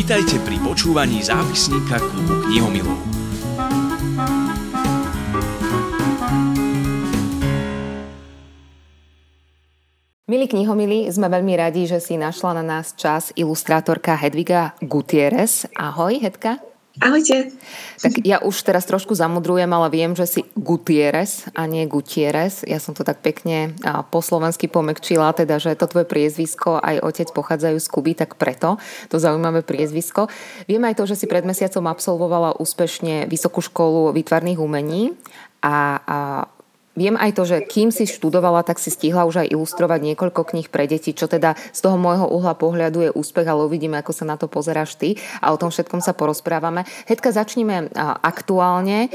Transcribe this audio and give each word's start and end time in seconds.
Vitajte 0.00 0.40
pri 0.48 0.56
počúvaní 0.64 1.20
zápisníka 1.20 2.00
klubu 2.00 2.40
knihomilov. 2.48 2.96
Milí 10.24 10.48
knihomili, 10.48 11.04
sme 11.12 11.28
veľmi 11.28 11.52
radi, 11.52 11.84
že 11.84 12.00
si 12.00 12.16
našla 12.16 12.64
na 12.64 12.80
nás 12.80 12.96
čas 12.96 13.28
ilustrátorka 13.36 14.16
Hedviga 14.16 14.72
Gutierrez. 14.80 15.68
Ahoj, 15.76 16.16
Hedka. 16.16 16.69
Ahojte. 17.00 17.48
Tak 18.04 18.20
ja 18.28 18.44
už 18.44 18.60
teraz 18.60 18.84
trošku 18.84 19.16
zamudrujem, 19.16 19.72
ale 19.72 19.88
viem, 19.88 20.12
že 20.12 20.28
si 20.28 20.40
Gutierrez 20.52 21.48
a 21.56 21.64
nie 21.64 21.88
Gutierrez. 21.88 22.60
Ja 22.68 22.76
som 22.76 22.92
to 22.92 23.08
tak 23.08 23.24
pekne 23.24 23.72
po 24.12 24.20
slovensky 24.20 24.68
pomekčila, 24.68 25.32
teda, 25.32 25.56
že 25.56 25.72
to 25.80 25.88
tvoje 25.88 26.04
priezvisko 26.04 26.76
aj 26.76 27.00
otec 27.00 27.28
pochádzajú 27.32 27.80
z 27.80 27.88
Kuby, 27.88 28.12
tak 28.12 28.36
preto 28.36 28.76
to 29.08 29.16
zaujímavé 29.16 29.64
priezvisko. 29.64 30.28
Viem 30.68 30.84
aj 30.84 31.00
to, 31.00 31.08
že 31.08 31.24
si 31.24 31.26
pred 31.26 31.48
mesiacom 31.48 31.88
absolvovala 31.88 32.60
úspešne 32.60 33.24
Vysokú 33.32 33.64
školu 33.64 34.12
výtvarných 34.12 34.60
umení 34.60 35.16
a, 35.64 36.04
a 36.04 36.18
Viem 36.98 37.14
aj 37.14 37.38
to, 37.38 37.46
že 37.46 37.62
kým 37.62 37.94
si 37.94 38.02
študovala, 38.02 38.66
tak 38.66 38.82
si 38.82 38.90
stihla 38.90 39.22
už 39.22 39.46
aj 39.46 39.54
ilustrovať 39.54 40.10
niekoľko 40.10 40.42
kníh 40.42 40.66
pre 40.66 40.90
deti, 40.90 41.14
čo 41.14 41.30
teda 41.30 41.54
z 41.70 41.80
toho 41.86 41.94
môjho 41.94 42.26
uhla 42.26 42.58
pohľadu 42.58 42.98
je 43.06 43.10
úspech, 43.14 43.46
ale 43.46 43.62
uvidíme, 43.62 43.94
ako 44.02 44.10
sa 44.10 44.26
na 44.26 44.34
to 44.34 44.50
pozeráš 44.50 44.98
ty 44.98 45.14
a 45.38 45.54
o 45.54 45.56
tom 45.56 45.70
všetkom 45.70 46.02
sa 46.02 46.18
porozprávame. 46.18 46.82
Hedka, 47.06 47.30
začneme 47.30 47.94
aktuálne. 48.20 49.06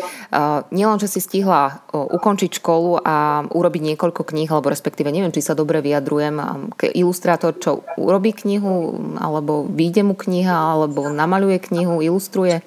Nielen, 0.72 1.00
že 1.04 1.12
si 1.12 1.20
stihla 1.20 1.84
ukončiť 1.92 2.64
školu 2.64 3.04
a 3.04 3.44
urobiť 3.52 3.82
niekoľko 3.94 4.24
kníh, 4.24 4.48
alebo 4.48 4.72
respektíve 4.72 5.12
neviem, 5.12 5.36
či 5.36 5.44
sa 5.44 5.52
dobre 5.52 5.84
vyjadrujem, 5.84 6.72
ilustrátor, 6.96 7.60
čo 7.60 7.84
urobí 8.00 8.32
knihu, 8.34 8.96
alebo 9.20 9.68
vyjde 9.68 10.08
mu 10.08 10.16
kniha, 10.16 10.80
alebo 10.80 11.12
namaluje 11.12 11.60
knihu, 11.60 12.00
ilustruje? 12.00 12.64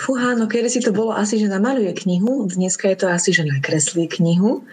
Fúha, 0.00 0.32
no 0.32 0.48
kedy 0.48 0.68
si 0.72 0.80
to 0.80 0.96
bolo 0.96 1.12
asi, 1.12 1.36
že 1.36 1.52
namaluje 1.52 1.92
knihu, 1.92 2.48
dneska 2.48 2.88
je 2.88 3.04
to 3.04 3.06
asi, 3.12 3.36
že 3.36 3.44
nakreslí 3.44 4.08
knihu. 4.08 4.64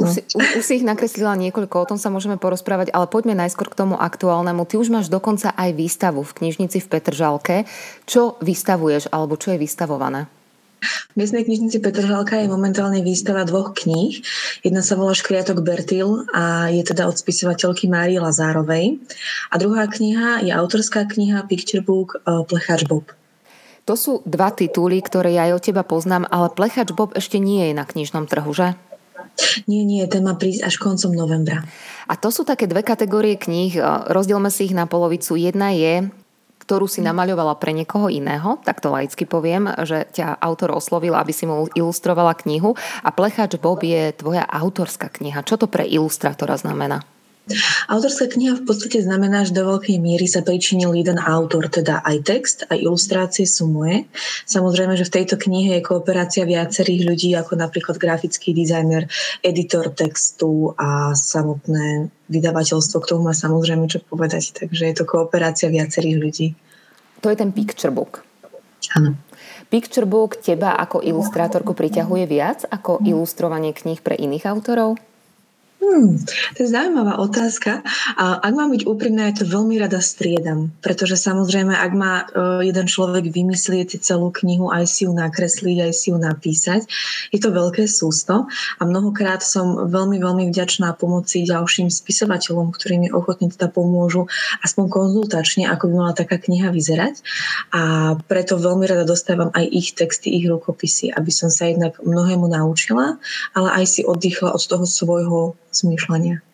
No. 0.00 0.04
Už, 0.08 0.08
si, 0.16 0.22
už 0.32 0.64
si 0.64 0.72
ich 0.80 0.88
nakreslila 0.88 1.36
niekoľko, 1.36 1.76
o 1.76 1.88
tom 1.94 1.98
sa 2.00 2.08
môžeme 2.08 2.40
porozprávať, 2.40 2.92
ale 2.96 3.08
poďme 3.12 3.36
najskôr 3.36 3.68
k 3.68 3.76
tomu 3.76 4.00
aktuálnemu. 4.00 4.64
Ty 4.64 4.80
už 4.80 4.88
máš 4.88 5.12
dokonca 5.12 5.52
aj 5.52 5.76
výstavu 5.76 6.24
v 6.24 6.32
knižnici 6.32 6.80
v 6.80 6.86
Petržalke. 6.88 7.56
Čo 8.08 8.40
vystavuješ, 8.40 9.12
alebo 9.12 9.36
čo 9.36 9.52
je 9.52 9.60
vystavované? 9.60 10.28
V 11.12 11.14
miestnej 11.18 11.42
knižnici 11.42 11.82
Petržalka 11.82 12.38
je 12.38 12.46
momentálne 12.46 13.02
výstava 13.02 13.42
dvoch 13.42 13.74
kníh. 13.74 14.22
Jedna 14.62 14.86
sa 14.86 14.94
volá 14.94 15.10
Škriatok 15.12 15.66
Bertil 15.66 16.22
a 16.30 16.70
je 16.70 16.86
teda 16.86 17.10
od 17.10 17.18
spisovateľky 17.18 17.90
Márie 17.90 18.22
Lazárovej. 18.22 19.02
A 19.50 19.54
druhá 19.58 19.90
kniha 19.90 20.46
je 20.46 20.54
autorská 20.54 21.10
kniha 21.10 21.42
Picture 21.50 21.82
Book 21.82 22.22
eh, 22.22 22.46
Plechač 22.46 22.86
Bob. 22.86 23.17
To 23.88 23.96
sú 23.96 24.20
dva 24.28 24.52
tituly, 24.52 25.00
ktoré 25.00 25.32
ja 25.32 25.48
aj 25.48 25.52
od 25.56 25.62
teba 25.64 25.80
poznám, 25.80 26.28
ale 26.28 26.52
Plechač 26.52 26.92
Bob 26.92 27.16
ešte 27.16 27.40
nie 27.40 27.72
je 27.72 27.74
na 27.74 27.88
knižnom 27.88 28.28
trhu, 28.28 28.52
že? 28.52 28.76
Nie, 29.64 29.88
nie, 29.88 30.04
ten 30.04 30.28
má 30.28 30.36
prísť 30.36 30.68
až 30.68 30.76
koncom 30.76 31.16
novembra. 31.16 31.64
A 32.04 32.14
to 32.20 32.28
sú 32.28 32.44
také 32.44 32.68
dve 32.68 32.84
kategórie 32.84 33.40
kníh, 33.40 33.80
rozdielme 34.12 34.52
si 34.52 34.68
ich 34.68 34.76
na 34.76 34.84
polovicu. 34.84 35.40
Jedna 35.40 35.72
je, 35.72 36.04
ktorú 36.68 36.84
si 36.84 37.00
namaľovala 37.00 37.56
pre 37.56 37.72
niekoho 37.72 38.12
iného, 38.12 38.60
tak 38.60 38.84
to 38.84 38.92
laicky 38.92 39.24
poviem, 39.24 39.72
že 39.88 40.04
ťa 40.12 40.36
autor 40.36 40.76
oslovil, 40.76 41.16
aby 41.16 41.32
si 41.32 41.48
mu 41.48 41.64
ilustrovala 41.72 42.36
knihu 42.44 42.76
a 43.00 43.08
Plechač 43.08 43.56
Bob 43.56 43.80
je 43.80 44.12
tvoja 44.12 44.44
autorská 44.44 45.08
kniha. 45.08 45.40
Čo 45.48 45.64
to 45.64 45.66
pre 45.70 45.88
ilustrátora 45.88 46.60
znamená? 46.60 47.08
Autorská 47.88 48.28
kniha 48.28 48.60
v 48.60 48.64
podstate 48.68 49.00
znamená, 49.00 49.42
že 49.48 49.56
do 49.56 49.64
veľkej 49.64 49.96
miery 49.98 50.28
sa 50.28 50.44
pričinil 50.44 50.92
jeden 50.92 51.16
autor, 51.16 51.72
teda 51.72 52.04
aj 52.04 52.16
text, 52.24 52.58
aj 52.68 52.78
ilustrácie 52.78 53.48
sú 53.48 53.68
moje. 53.68 54.04
Samozrejme, 54.44 54.94
že 54.94 55.08
v 55.08 55.14
tejto 55.22 55.40
knihe 55.40 55.80
je 55.80 55.86
kooperácia 55.86 56.44
viacerých 56.44 57.02
ľudí, 57.08 57.30
ako 57.34 57.56
napríklad 57.56 57.96
grafický 57.96 58.52
dizajner, 58.52 59.08
editor 59.40 59.90
textu 59.92 60.76
a 60.76 61.16
samotné 61.16 62.12
vydavateľstvo, 62.28 62.96
k 63.00 63.08
tomu 63.08 63.32
má 63.32 63.34
samozrejme 63.34 63.88
čo 63.88 64.04
povedať. 64.04 64.52
Takže 64.52 64.82
je 64.84 64.94
to 64.94 65.04
kooperácia 65.08 65.72
viacerých 65.72 66.16
ľudí. 66.20 66.46
To 67.24 67.32
je 67.32 67.36
ten 67.40 67.50
picture 67.50 67.90
book. 67.90 68.22
Áno. 68.94 69.18
Picture 69.68 70.08
book 70.08 70.40
teba 70.40 70.78
ako 70.80 71.04
ilustrátorku 71.04 71.76
priťahuje 71.76 72.24
viac 72.24 72.64
ako 72.72 73.04
ilustrovanie 73.04 73.76
kníh 73.76 74.00
pre 74.00 74.16
iných 74.16 74.48
autorov? 74.48 74.96
Hmm, 75.78 76.18
to 76.58 76.66
je 76.66 76.74
zaujímavá 76.74 77.22
otázka. 77.22 77.86
A 78.18 78.42
ak 78.42 78.52
mám 78.52 78.74
byť 78.74 78.82
úprimná, 78.82 79.30
ja 79.30 79.38
to 79.38 79.46
veľmi 79.46 79.78
rada 79.78 80.02
striedam, 80.02 80.74
pretože 80.82 81.14
samozrejme, 81.14 81.70
ak 81.70 81.92
má 81.94 82.14
uh, 82.26 82.60
jeden 82.66 82.90
človek 82.90 83.30
vymyslieť 83.30 84.02
celú 84.02 84.34
knihu, 84.34 84.74
aj 84.74 84.90
si 84.90 85.06
ju 85.06 85.14
nakresliť, 85.14 85.78
aj 85.86 85.92
si 85.94 86.10
ju 86.10 86.18
napísať, 86.18 86.82
je 87.30 87.38
to 87.38 87.54
veľké 87.54 87.86
sústo 87.86 88.50
a 88.50 88.82
mnohokrát 88.82 89.38
som 89.38 89.86
veľmi, 89.86 90.18
veľmi 90.18 90.44
vďačná 90.50 90.98
pomoci 90.98 91.46
ďalším 91.46 91.94
spisovateľom, 91.94 92.74
ktorí 92.74 92.98
mi 92.98 93.08
ochotne 93.14 93.46
teda 93.46 93.70
pomôžu 93.70 94.26
aspoň 94.66 94.90
konzultačne, 94.90 95.70
ako 95.70 95.88
by 95.88 95.94
mala 95.94 96.12
taká 96.12 96.42
kniha 96.42 96.74
vyzerať. 96.74 97.22
A 97.70 98.12
preto 98.26 98.58
veľmi 98.58 98.82
rada 98.82 99.06
dostávam 99.06 99.54
aj 99.54 99.64
ich 99.70 99.94
texty, 99.94 100.42
ich 100.42 100.50
rukopisy, 100.50 101.14
aby 101.14 101.30
som 101.30 101.54
sa 101.54 101.70
jednak 101.70 102.02
mnohému 102.02 102.50
naučila, 102.50 103.22
ale 103.54 103.68
aj 103.78 103.84
si 103.86 104.00
oddychla 104.02 104.50
od 104.50 104.62
toho 104.66 104.82
svojho 104.82 105.54
zmýšľania. 105.72 106.44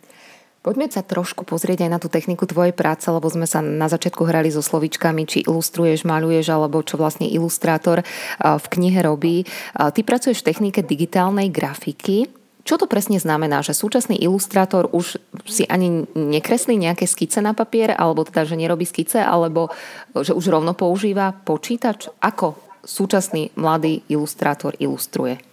Poďme 0.64 0.88
sa 0.88 1.04
trošku 1.04 1.44
pozrieť 1.44 1.84
aj 1.84 1.91
na 1.92 2.00
tú 2.00 2.08
techniku 2.08 2.48
tvojej 2.48 2.72
práce, 2.72 3.04
lebo 3.04 3.28
sme 3.28 3.44
sa 3.44 3.60
na 3.60 3.84
začiatku 3.84 4.25
hrali 4.25 4.48
so 4.48 4.64
slovičkami, 4.64 5.28
či 5.28 5.44
ilustruješ, 5.44 6.08
maluješ, 6.08 6.48
alebo 6.48 6.80
čo 6.80 6.97
vlastne 6.97 7.28
ilustrátor 7.28 8.00
v 8.41 8.66
knihe 8.72 9.04
robí. 9.04 9.44
Ty 9.76 10.00
pracuješ 10.00 10.41
v 10.41 10.48
technike 10.48 10.80
digitálnej 10.80 11.52
grafiky. 11.52 12.32
Čo 12.64 12.80
to 12.80 12.88
presne 12.88 13.20
znamená, 13.20 13.60
že 13.60 13.76
súčasný 13.76 14.16
ilustrátor 14.25 14.88
už 14.88 15.20
si 15.44 15.69
ani 15.69 16.08
nekreslí 16.16 16.81
nejaké 16.81 17.04
skice 17.04 17.44
na 17.44 17.52
papier, 17.52 17.92
alebo 17.92 18.25
teda, 18.25 18.48
že 18.48 18.56
nerobí 18.56 18.88
skice, 18.88 19.20
alebo 19.20 19.69
že 20.16 20.32
už 20.32 20.48
rovno 20.48 20.72
používa 20.72 21.36
počítač? 21.44 22.08
Ako 22.25 22.56
súčasný 22.81 23.52
mladý 23.60 24.00
ilustrátor 24.08 24.72
ilustruje? 24.81 25.44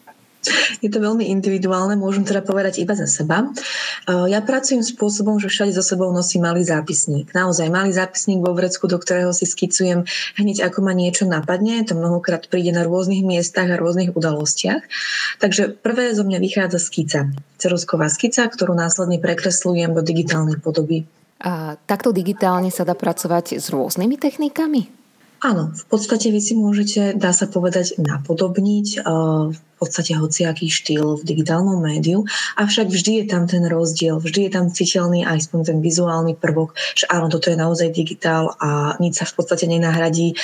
Je 0.81 0.90
to 0.90 0.97
veľmi 0.97 1.29
individuálne, 1.29 1.94
môžem 1.94 2.25
teda 2.25 2.41
povedať 2.41 2.81
iba 2.81 2.97
za 2.97 3.06
seba. 3.06 3.46
Ja 4.09 4.41
pracujem 4.41 4.81
spôsobom, 4.81 5.38
že 5.38 5.53
všade 5.53 5.78
so 5.78 5.85
sebou 5.85 6.09
nosím 6.09 6.50
malý 6.50 6.66
zápisník. 6.66 7.29
Naozaj 7.38 7.69
malý 7.69 7.94
zápisník 7.94 8.41
vo 8.41 8.57
vrecku, 8.57 8.90
do 8.90 8.97
ktorého 8.97 9.29
si 9.29 9.46
skicujem 9.46 10.09
hneď 10.41 10.66
ako 10.66 10.81
ma 10.81 10.97
niečo 10.97 11.29
napadne. 11.29 11.85
To 11.85 11.94
mnohokrát 11.94 12.50
príde 12.50 12.74
na 12.74 12.81
rôznych 12.81 13.22
miestach 13.22 13.69
a 13.69 13.78
rôznych 13.78 14.18
udalostiach. 14.18 14.81
Takže 15.38 15.78
prvé 15.78 16.18
zo 16.18 16.25
mňa 16.25 16.41
vychádza 16.41 16.81
skica. 16.81 17.29
Cerusková 17.62 18.09
skica, 18.09 18.50
ktorú 18.50 18.73
následne 18.73 19.22
prekresľujem 19.22 19.94
do 19.94 20.02
digitálnej 20.02 20.58
podoby. 20.58 21.06
A 21.41 21.78
takto 21.85 22.09
digitálne 22.09 22.73
sa 22.73 22.81
dá 22.81 22.97
pracovať 22.97 23.62
s 23.62 23.69
rôznymi 23.69 24.18
technikami? 24.18 24.90
Áno, 25.41 25.73
v 25.73 25.85
podstate 25.90 26.29
vy 26.29 26.38
si 26.38 26.53
môžete, 26.53 27.18
dá 27.18 27.34
sa 27.34 27.50
povedať, 27.50 27.97
napodobniť 27.97 29.02
v 29.50 29.58
podstate 29.81 30.13
hociaký 30.13 30.69
štýl 30.69 31.17
v 31.17 31.23
digitálnom 31.25 31.81
médiu, 31.81 32.29
avšak 32.53 32.93
vždy 32.93 33.11
je 33.17 33.25
tam 33.25 33.49
ten 33.49 33.65
rozdiel, 33.65 34.21
vždy 34.21 34.45
je 34.45 34.51
tam 34.53 34.69
citeľný 34.69 35.25
aj 35.25 35.49
ten 35.65 35.81
vizuálny 35.81 36.37
prvok, 36.37 36.77
že 36.93 37.09
áno, 37.09 37.33
toto 37.33 37.49
je 37.49 37.57
naozaj 37.57 37.89
digitál 37.89 38.53
a 38.61 38.93
nič 39.01 39.17
sa 39.17 39.25
v 39.25 39.33
podstate 39.41 39.65
nenahradí 39.65 40.37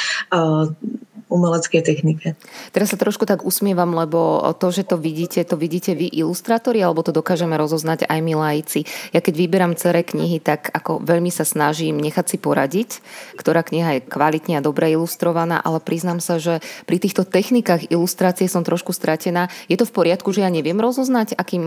umeleckej 1.28 1.84
technike. 1.84 2.40
Teraz 2.72 2.96
sa 2.96 2.98
trošku 3.00 3.28
tak 3.28 3.44
usmievam, 3.44 3.92
lebo 3.92 4.40
to, 4.56 4.72
že 4.72 4.88
to 4.88 4.96
vidíte, 4.96 5.44
to 5.44 5.60
vidíte 5.60 5.92
vy 5.92 6.08
ilustrátori, 6.08 6.80
alebo 6.80 7.04
to 7.04 7.12
dokážeme 7.12 7.56
rozoznať 7.60 8.08
aj 8.08 8.20
my 8.24 8.34
laici. 8.36 8.88
Ja 9.12 9.20
keď 9.20 9.34
vyberám 9.36 9.74
cere 9.76 10.08
knihy, 10.08 10.40
tak 10.40 10.72
ako 10.72 11.04
veľmi 11.04 11.28
sa 11.28 11.44
snažím 11.44 12.00
nechať 12.00 12.26
si 12.32 12.38
poradiť, 12.40 12.90
ktorá 13.36 13.64
kniha 13.64 14.00
je 14.00 14.06
kvalitne 14.08 14.60
a 14.60 14.66
dobre 14.66 14.92
ilustrovaná, 14.92 15.60
ale 15.60 15.84
priznám 15.84 16.24
sa, 16.24 16.40
že 16.40 16.64
pri 16.88 16.98
týchto 17.00 17.28
technikách 17.28 17.92
ilustrácie 17.92 18.48
som 18.48 18.64
trošku 18.64 18.96
stratená. 18.96 19.52
Je 19.68 19.76
to 19.76 19.84
v 19.84 19.96
poriadku, 19.96 20.32
že 20.32 20.44
ja 20.44 20.50
neviem 20.52 20.80
rozoznať, 20.80 21.36
akým 21.36 21.64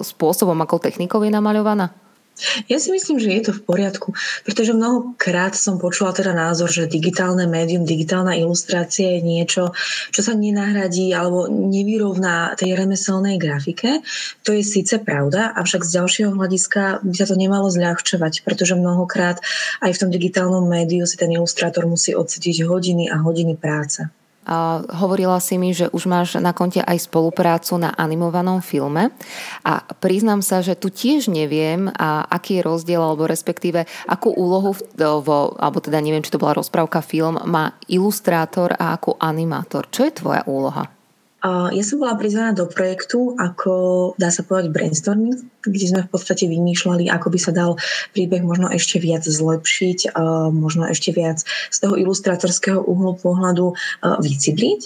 spôsobom, 0.00 0.56
akou 0.64 0.80
technikou 0.80 1.20
je 1.24 1.32
namaľovaná? 1.32 2.03
Ja 2.66 2.82
si 2.82 2.90
myslím, 2.90 3.22
že 3.22 3.30
je 3.30 3.42
to 3.46 3.52
v 3.54 3.62
poriadku, 3.62 4.10
pretože 4.42 4.74
mnohokrát 4.74 5.54
som 5.54 5.78
počula 5.78 6.10
teda 6.10 6.34
názor, 6.34 6.66
že 6.66 6.90
digitálne 6.90 7.46
médium, 7.46 7.86
digitálna 7.86 8.34
ilustrácia 8.34 9.14
je 9.18 9.22
niečo, 9.22 9.70
čo 10.10 10.20
sa 10.20 10.34
nenahradí 10.34 11.14
alebo 11.14 11.46
nevyrovná 11.46 12.58
tej 12.58 12.74
remeselnej 12.74 13.38
grafike. 13.38 14.02
To 14.42 14.50
je 14.50 14.66
síce 14.66 14.98
pravda, 14.98 15.54
avšak 15.54 15.86
z 15.86 15.94
ďalšieho 16.02 16.30
hľadiska 16.34 17.06
by 17.06 17.14
sa 17.14 17.26
to 17.30 17.38
nemalo 17.38 17.70
zľahčovať, 17.70 18.42
pretože 18.42 18.74
mnohokrát 18.74 19.38
aj 19.78 19.94
v 19.94 20.00
tom 20.02 20.10
digitálnom 20.10 20.66
médiu 20.66 21.06
si 21.06 21.14
ten 21.14 21.30
ilustrátor 21.30 21.86
musí 21.86 22.18
odsediť 22.18 22.66
hodiny 22.66 23.14
a 23.14 23.22
hodiny 23.22 23.54
práce. 23.54 24.10
Hovorila 25.00 25.40
si 25.42 25.58
mi, 25.58 25.74
že 25.74 25.90
už 25.90 26.06
máš 26.06 26.36
na 26.38 26.54
konte 26.54 26.80
aj 26.84 27.08
spoluprácu 27.10 27.80
na 27.80 27.90
animovanom 27.92 28.60
filme 28.60 29.10
a 29.66 29.82
priznám 29.98 30.44
sa, 30.44 30.60
že 30.60 30.78
tu 30.78 30.92
tiež 30.92 31.32
neviem, 31.32 31.90
a 31.90 32.24
aký 32.28 32.60
je 32.60 32.66
rozdiel, 32.66 33.02
alebo 33.02 33.26
respektíve 33.26 33.88
akú 34.06 34.30
úlohu, 34.30 34.76
vo, 34.96 35.56
alebo 35.58 35.82
teda 35.82 35.98
neviem, 35.98 36.22
či 36.22 36.30
to 36.30 36.40
bola 36.40 36.56
rozprávka 36.56 37.02
film, 37.02 37.40
má 37.48 37.74
ilustrátor 37.90 38.76
a 38.78 38.94
akú 38.94 39.18
animátor. 39.18 39.90
Čo 39.90 40.06
je 40.06 40.12
tvoja 40.14 40.42
úloha? 40.46 40.93
Ja 41.44 41.82
som 41.84 42.00
bola 42.00 42.16
prizvaná 42.16 42.56
do 42.56 42.64
projektu 42.64 43.36
ako, 43.36 44.16
dá 44.16 44.32
sa 44.32 44.40
povedať, 44.40 44.72
brainstorming, 44.72 45.36
kde 45.60 45.86
sme 45.92 46.00
v 46.04 46.08
podstate 46.08 46.48
vymýšľali, 46.48 47.12
ako 47.12 47.28
by 47.28 47.38
sa 47.40 47.52
dal 47.52 47.76
príbeh 48.16 48.40
možno 48.40 48.72
ešte 48.72 48.96
viac 48.96 49.28
zlepšiť, 49.28 50.16
možno 50.56 50.88
ešte 50.88 51.12
viac 51.12 51.44
z 51.44 51.76
toho 51.84 52.00
ilustrátorského 52.00 52.80
uhlu 52.80 53.20
pohľadu 53.20 53.76
vycibliť. 54.00 54.80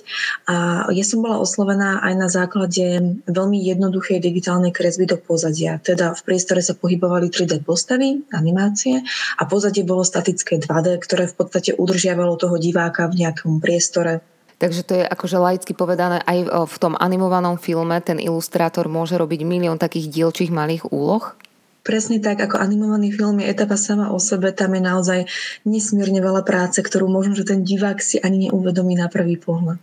A 0.50 0.86
ja 0.90 1.04
som 1.06 1.22
bola 1.22 1.38
oslovená 1.38 2.02
aj 2.02 2.14
na 2.18 2.26
základe 2.26 3.18
veľmi 3.30 3.58
jednoduchej 3.62 4.18
digitálnej 4.18 4.74
kresby 4.74 5.06
do 5.06 5.14
pozadia. 5.14 5.78
Teda 5.78 6.10
v 6.10 6.20
priestore 6.26 6.58
sa 6.58 6.74
pohybovali 6.74 7.30
3D 7.30 7.62
postavy, 7.62 8.26
animácie 8.34 9.06
a 9.38 9.42
pozadie 9.46 9.86
bolo 9.86 10.02
statické 10.02 10.58
2D, 10.58 10.98
ktoré 11.06 11.30
v 11.30 11.38
podstate 11.38 11.70
udržiavalo 11.78 12.34
toho 12.34 12.58
diváka 12.58 13.06
v 13.06 13.22
nejakom 13.22 13.62
priestore 13.62 14.26
Takže 14.58 14.82
to 14.82 14.92
je 14.98 15.04
akože 15.06 15.38
laicky 15.38 15.70
povedané, 15.70 16.18
aj 16.26 16.66
v 16.66 16.76
tom 16.82 16.98
animovanom 16.98 17.62
filme 17.62 17.94
ten 18.02 18.18
ilustrátor 18.18 18.90
môže 18.90 19.14
robiť 19.14 19.46
milión 19.46 19.78
takých 19.78 20.10
dielčích 20.10 20.50
malých 20.50 20.90
úloh? 20.90 21.38
Presne 21.86 22.20
tak, 22.20 22.42
ako 22.42 22.60
animovaný 22.60 23.14
film 23.14 23.40
je 23.40 23.48
etapa 23.48 23.78
sama 23.78 24.12
o 24.12 24.20
sebe, 24.20 24.52
tam 24.52 24.76
je 24.76 24.82
naozaj 24.82 25.20
nesmierne 25.64 26.20
veľa 26.20 26.44
práce, 26.44 26.82
ktorú 26.84 27.08
možno, 27.08 27.32
že 27.32 27.48
ten 27.48 27.64
divák 27.64 28.02
si 28.02 28.20
ani 28.20 28.50
neuvedomí 28.50 28.92
na 28.98 29.08
prvý 29.08 29.40
pohľad. 29.40 29.80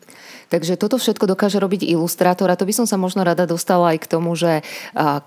Takže 0.50 0.77
toto 0.77 1.01
všetko 1.01 1.25
dokáže 1.25 1.57
robiť 1.57 1.88
ilustrátor 1.89 2.47
a 2.51 2.59
to 2.59 2.69
by 2.69 2.74
som 2.75 2.86
sa 2.86 2.95
možno 2.95 3.25
rada 3.25 3.50
dostala 3.50 3.95
aj 3.95 4.06
k 4.06 4.12
tomu, 4.12 4.38
že 4.38 4.62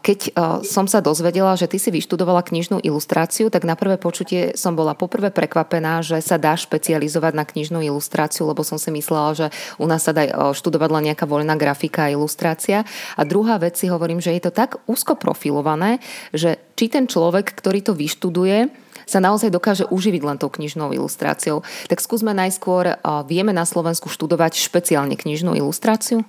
keď 0.03 0.33
som 0.63 0.87
sa 0.87 1.03
dozvedela, 1.03 1.59
že 1.59 1.67
ty 1.67 1.77
si 1.83 1.91
vyštudovala 1.91 2.47
knižnú 2.47 2.79
ilustráciu, 2.81 3.51
tak 3.51 3.67
na 3.67 3.75
prvé 3.75 3.99
počutie 3.99 4.55
som 4.55 4.79
bola 4.79 4.95
poprvé 4.95 5.35
prekvapená, 5.35 6.01
že 6.07 6.23
sa 6.23 6.39
dá 6.39 6.55
špecializovať 6.55 7.33
na 7.35 7.43
knižnú 7.43 7.83
ilustráciu, 7.83 8.47
lebo 8.47 8.63
som 8.63 8.79
si 8.79 8.95
myslela, 8.95 9.35
že 9.35 9.47
u 9.77 9.91
nás 9.91 10.07
sa 10.07 10.15
dá 10.15 10.55
študovať 10.55 10.91
len 10.95 11.05
nejaká 11.13 11.27
voľná 11.27 11.59
grafika 11.59 12.07
a 12.07 12.13
ilustrácia. 12.15 12.87
A 13.19 13.23
druhá 13.27 13.59
vec 13.59 13.75
si 13.75 13.91
hovorím, 13.91 14.23
že 14.23 14.35
je 14.39 14.43
to 14.47 14.53
tak 14.55 14.79
úzko 14.87 15.19
profilované, 15.19 15.99
že 16.31 16.57
či 16.79 16.87
ten 16.87 17.11
človek, 17.11 17.59
ktorý 17.59 17.83
to 17.83 17.93
vyštuduje, 17.99 18.88
sa 19.09 19.19
naozaj 19.25 19.51
dokáže 19.51 19.89
uživiť 19.89 20.23
len 20.23 20.37
tou 20.37 20.53
knižnou 20.53 20.93
ilustráciou. 20.93 21.65
Tak 21.89 21.99
skúsme 21.99 22.37
najskôr, 22.37 23.01
vieme 23.27 23.57
na 23.57 23.65
Slovensku 23.65 24.13
študovať 24.13 24.61
špeciálne 24.61 25.17
knižnú 25.17 25.57
ilustráciu? 25.57 26.23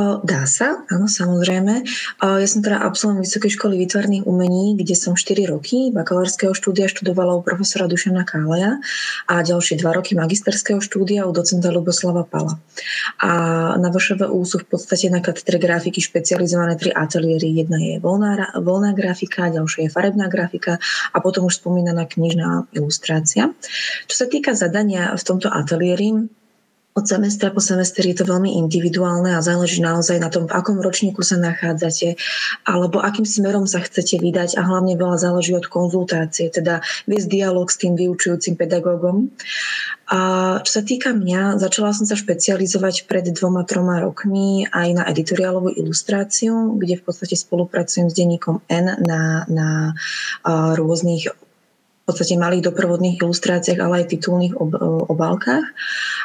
Dá 0.00 0.48
sa, 0.48 0.88
áno, 0.88 1.04
samozrejme. 1.04 1.84
Ja 2.24 2.48
som 2.48 2.64
teda 2.64 2.80
absolvent 2.80 3.20
Vysokej 3.20 3.60
školy 3.60 3.76
výtvarných 3.76 4.24
umení, 4.24 4.72
kde 4.72 4.96
som 4.96 5.12
4 5.12 5.52
roky 5.52 5.92
bakalárskeho 5.92 6.56
štúdia 6.56 6.88
študovala 6.88 7.36
u 7.36 7.44
profesora 7.44 7.84
Dušana 7.84 8.24
Káleja 8.24 8.80
a 9.28 9.44
ďalšie 9.44 9.76
2 9.76 9.84
roky 9.92 10.16
magisterského 10.16 10.80
štúdia 10.80 11.28
u 11.28 11.36
docenta 11.36 11.68
Luboslava 11.68 12.24
Pala. 12.24 12.56
A 13.20 13.30
na 13.76 13.92
VŠVU 13.92 14.40
sú 14.48 14.64
v 14.64 14.66
podstate 14.72 15.12
na 15.12 15.20
katedre 15.20 15.60
grafiky 15.60 16.00
špecializované 16.00 16.80
tri 16.80 16.88
ateliéry. 16.88 17.52
Jedna 17.52 17.76
je 17.76 18.00
voľná, 18.00 18.48
voľná 18.64 18.96
grafika, 18.96 19.52
ďalšia 19.52 19.86
je 19.86 19.90
farebná 19.92 20.32
grafika 20.32 20.80
a 21.12 21.20
potom 21.20 21.52
už 21.52 21.60
spomínaná 21.60 22.08
knižná 22.08 22.64
ilustrácia. 22.72 23.52
Čo 24.08 24.24
sa 24.24 24.26
týka 24.26 24.56
zadania 24.56 25.12
v 25.12 25.20
tomto 25.20 25.52
ateliéri, 25.52 26.32
od 26.92 27.08
semestra 27.08 27.48
po 27.48 27.64
semester 27.64 28.04
je 28.04 28.12
to 28.12 28.28
veľmi 28.28 28.52
individuálne 28.60 29.32
a 29.32 29.40
záleží 29.40 29.80
naozaj 29.80 30.20
na 30.20 30.28
tom, 30.28 30.44
v 30.44 30.52
akom 30.52 30.76
ročníku 30.76 31.24
sa 31.24 31.40
nachádzate 31.40 32.20
alebo 32.68 33.00
akým 33.00 33.24
smerom 33.24 33.64
sa 33.64 33.80
chcete 33.80 34.20
vydať 34.20 34.60
a 34.60 34.62
hlavne 34.62 35.00
veľa 35.00 35.16
záleží 35.16 35.56
od 35.56 35.64
konzultácie, 35.72 36.52
teda 36.52 36.84
viesť 37.08 37.28
dialog 37.32 37.72
s 37.72 37.80
tým 37.80 37.96
vyučujúcim 37.96 38.60
pedagógom. 38.60 39.32
A 40.12 40.20
čo 40.60 40.70
sa 40.76 40.82
týka 40.84 41.16
mňa, 41.16 41.56
začala 41.56 41.96
som 41.96 42.04
sa 42.04 42.12
špecializovať 42.12 43.08
pred 43.08 43.24
dvoma, 43.32 43.64
troma 43.64 43.96
rokmi 44.04 44.68
aj 44.68 44.88
na 44.92 45.02
editoriálovú 45.08 45.72
ilustráciu, 45.72 46.76
kde 46.76 47.00
v 47.00 47.02
podstate 47.08 47.40
spolupracujem 47.40 48.12
s 48.12 48.14
denníkom 48.20 48.60
N 48.68 49.00
na, 49.00 49.48
na 49.48 49.96
rôznych 50.76 51.32
v 52.02 52.10
podstate 52.10 52.34
malých 52.34 52.66
doprovodných 52.66 53.22
ilustráciách, 53.22 53.78
ale 53.78 54.02
aj 54.02 54.10
titulných 54.10 54.58
ob, 54.58 54.74
obálkach. 55.06 55.62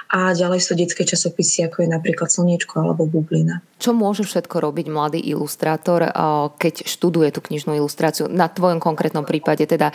A 0.10 0.34
ďalej 0.34 0.66
sú 0.66 0.74
detské 0.74 1.06
časopisy, 1.06 1.70
ako 1.70 1.86
je 1.86 1.90
napríklad 1.94 2.34
Slniečko 2.34 2.82
alebo 2.82 3.06
Bublina. 3.06 3.62
Čo 3.78 3.94
môže 3.94 4.26
všetko 4.26 4.58
robiť 4.58 4.90
mladý 4.90 5.22
ilustrátor, 5.22 6.10
keď 6.58 6.88
študuje 6.90 7.30
tú 7.30 7.46
knižnú 7.46 7.78
ilustráciu? 7.78 8.26
Na 8.26 8.50
tvojom 8.50 8.82
konkrétnom 8.82 9.22
prípade 9.22 9.70
teda 9.70 9.94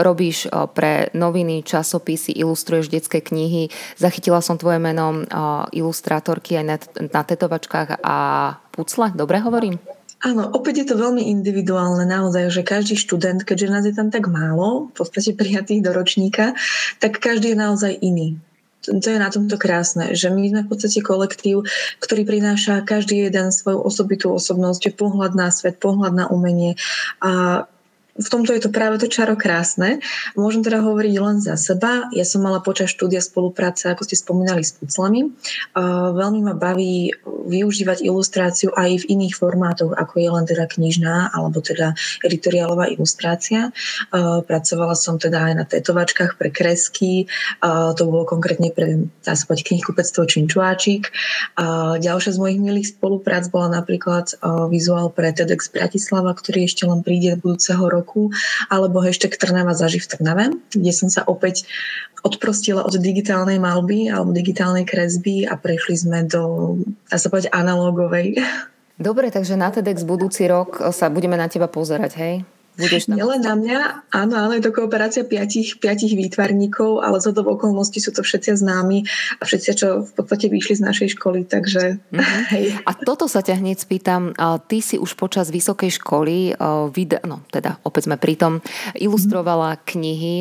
robíš 0.00 0.48
pre 0.72 1.12
noviny, 1.12 1.60
časopisy, 1.60 2.32
ilustruješ 2.32 2.88
detské 2.88 3.20
knihy. 3.20 3.68
Zachytila 4.00 4.40
som 4.40 4.56
tvoje 4.56 4.80
meno 4.80 5.28
ilustrátorky 5.76 6.56
aj 6.56 6.64
na, 6.64 6.76
na 7.12 7.22
tetovačkách 7.26 8.00
a 8.00 8.16
pucle. 8.72 9.12
Dobre 9.12 9.44
hovorím? 9.44 9.76
Áno, 10.18 10.50
opäť 10.50 10.82
je 10.82 10.86
to 10.90 10.96
veľmi 10.98 11.30
individuálne 11.30 12.02
naozaj, 12.02 12.50
že 12.50 12.66
každý 12.66 12.98
študent, 12.98 13.46
keďže 13.46 13.70
nás 13.70 13.84
je 13.86 13.94
tam 13.94 14.10
tak 14.10 14.26
málo, 14.26 14.90
v 14.90 14.92
podstate 14.98 15.30
prijatých 15.38 15.86
do 15.86 15.94
ročníka, 15.94 16.58
tak 16.98 17.22
každý 17.22 17.54
je 17.54 17.62
naozaj 17.62 17.92
iný. 18.02 18.34
To 18.82 19.08
je 19.10 19.18
na 19.18 19.30
tomto 19.30 19.54
krásne, 19.58 20.18
že 20.18 20.30
my 20.34 20.42
sme 20.50 20.60
v 20.66 20.70
podstate 20.74 21.02
kolektív, 21.06 21.66
ktorý 22.02 22.26
prináša 22.26 22.82
každý 22.82 23.30
jeden 23.30 23.54
svoju 23.54 23.78
osobitú 23.78 24.34
osobnosť, 24.34 24.98
pohľad 24.98 25.38
na 25.38 25.54
svet, 25.54 25.78
pohľad 25.78 26.14
na 26.14 26.26
umenie 26.26 26.74
a 27.22 27.66
v 28.18 28.28
tomto 28.28 28.50
je 28.50 28.66
to 28.66 28.74
práve 28.74 28.98
to 28.98 29.06
čaro 29.06 29.38
krásne. 29.38 30.02
Môžem 30.34 30.66
teda 30.66 30.82
hovoriť 30.82 31.14
len 31.22 31.38
za 31.38 31.54
seba. 31.54 32.10
Ja 32.10 32.26
som 32.26 32.42
mala 32.42 32.58
počas 32.58 32.90
štúdia 32.90 33.22
spolupráce, 33.22 33.86
ako 33.86 34.02
ste 34.02 34.18
spomínali, 34.18 34.66
s 34.66 34.74
puclami. 34.74 35.30
Veľmi 36.18 36.40
ma 36.42 36.58
baví 36.58 37.14
využívať 37.24 38.02
ilustráciu 38.02 38.74
aj 38.74 39.06
v 39.06 39.08
iných 39.14 39.38
formátoch, 39.38 39.94
ako 39.94 40.14
je 40.18 40.28
len 40.34 40.44
teda 40.50 40.66
knižná 40.66 41.30
alebo 41.30 41.62
teda 41.62 41.94
editoriálová 42.26 42.90
ilustrácia. 42.90 43.70
Pracovala 44.44 44.98
som 44.98 45.22
teda 45.22 45.48
aj 45.48 45.54
na 45.54 45.64
tetovačkách 45.64 46.34
pre 46.34 46.50
kresky. 46.50 47.30
To 47.62 48.02
bolo 48.02 48.26
konkrétne 48.26 48.74
pre, 48.74 49.06
povedať, 49.22 49.62
knihkupectvo 49.62 50.26
Činčuáčik. 50.26 51.14
Ďalšia 52.02 52.30
z 52.34 52.38
mojich 52.42 52.58
milých 52.58 52.88
spoluprác 52.98 53.46
bola 53.52 53.78
napríklad 53.78 54.34
vizuál 54.72 55.14
pre 55.14 55.30
TEDx 55.30 55.70
Bratislava, 55.70 56.34
ktorý 56.34 56.66
ešte 56.66 56.82
len 56.82 57.06
príde 57.06 57.38
budúceho 57.38 57.86
roku 57.86 58.07
roku, 58.08 58.32
alebo 58.72 59.04
hashtag 59.04 59.36
Trnava 59.36 59.76
zaži 59.76 60.00
v 60.00 60.08
Trnave, 60.08 60.44
kde 60.72 60.92
som 60.96 61.12
sa 61.12 61.28
opäť 61.28 61.68
odprostila 62.24 62.88
od 62.88 62.96
digitálnej 62.96 63.60
malby 63.60 64.08
alebo 64.08 64.32
digitálnej 64.32 64.88
kresby 64.88 65.44
a 65.44 65.60
prešli 65.60 66.00
sme 66.00 66.24
do, 66.24 66.74
dá 67.12 67.20
sa 67.20 67.28
povedať, 67.28 67.52
analógovej. 67.52 68.40
Dobre, 68.98 69.28
takže 69.30 69.54
na 69.54 69.70
TEDx 69.70 70.02
budúci 70.02 70.48
rok 70.48 70.90
sa 70.90 71.12
budeme 71.12 71.38
na 71.38 71.46
teba 71.46 71.70
pozerať, 71.70 72.12
hej? 72.18 72.34
Budeš 72.78 73.10
tam... 73.10 73.18
Nielen 73.18 73.42
na 73.42 73.54
mňa, 73.58 73.78
áno, 74.14 74.34
áno, 74.38 74.52
je 74.54 74.62
to 74.62 74.70
kooperácia 74.70 75.26
piatich, 75.26 75.82
piatich 75.82 76.14
výtvarníkov, 76.14 77.02
ale 77.02 77.18
za 77.18 77.34
v 77.34 77.50
okolnosti 77.50 77.98
sú 77.98 78.14
to 78.14 78.22
všetci 78.22 78.54
známi 78.54 79.02
a 79.38 79.42
všetci, 79.42 79.68
čo 79.74 80.06
v 80.06 80.12
podstate 80.14 80.46
vyšli 80.46 80.78
z 80.78 80.82
našej 80.86 81.08
školy, 81.18 81.42
takže 81.42 81.98
mm-hmm. 81.98 82.42
hej. 82.54 82.78
A 82.86 82.94
toto 82.94 83.26
sa 83.26 83.42
ťa 83.42 83.58
hneď 83.58 83.82
spýtam, 83.82 84.30
ty 84.70 84.78
si 84.78 84.94
už 84.94 85.18
počas 85.18 85.50
vysokej 85.50 85.98
školy, 85.98 86.54
vid- 86.94 87.18
no 87.26 87.42
teda 87.50 87.82
opäť 87.82 88.06
sme 88.06 88.16
pri 88.16 88.38
tom, 88.38 88.52
ilustrovala 88.94 89.74
mm-hmm. 89.74 89.86
knihy 89.90 90.34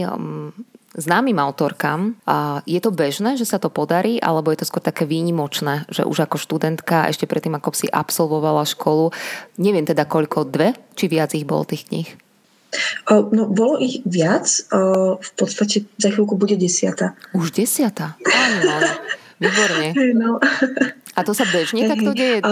známym 0.98 1.38
autorkám. 1.38 2.18
A 2.26 2.66
je 2.66 2.82
to 2.82 2.90
bežné, 2.90 3.38
že 3.38 3.46
sa 3.46 3.62
to 3.62 3.70
podarí, 3.70 4.18
alebo 4.18 4.50
je 4.50 4.66
to 4.66 4.70
skôr 4.70 4.82
také 4.82 5.06
výnimočné, 5.06 5.86
že 5.94 6.02
už 6.02 6.26
ako 6.26 6.42
študentka, 6.42 7.06
ešte 7.06 7.30
predtým, 7.30 7.54
ako 7.54 7.70
si 7.78 7.86
absolvovala 7.86 8.66
školu, 8.66 9.14
neviem 9.62 9.86
teda 9.86 10.10
koľko, 10.10 10.50
dve, 10.50 10.74
či 10.98 11.06
viac 11.06 11.38
ich 11.38 11.46
bolo 11.46 11.70
tých 11.70 11.86
kníh? 11.86 12.10
No, 13.08 13.48
bolo 13.48 13.80
ich 13.80 14.04
viac. 14.04 14.48
V 15.20 15.32
podstate 15.40 15.88
za 15.96 16.10
chvíľku 16.12 16.36
bude 16.36 16.60
desiata. 16.60 17.16
Už 17.32 17.56
desiata? 17.56 18.20
Áno, 18.24 18.76
výborne. 19.40 19.96
No. 20.22 20.42
A 21.18 21.20
to 21.26 21.34
sa 21.34 21.46
bežne 21.50 21.90
takto 21.90 22.14
deje? 22.14 22.46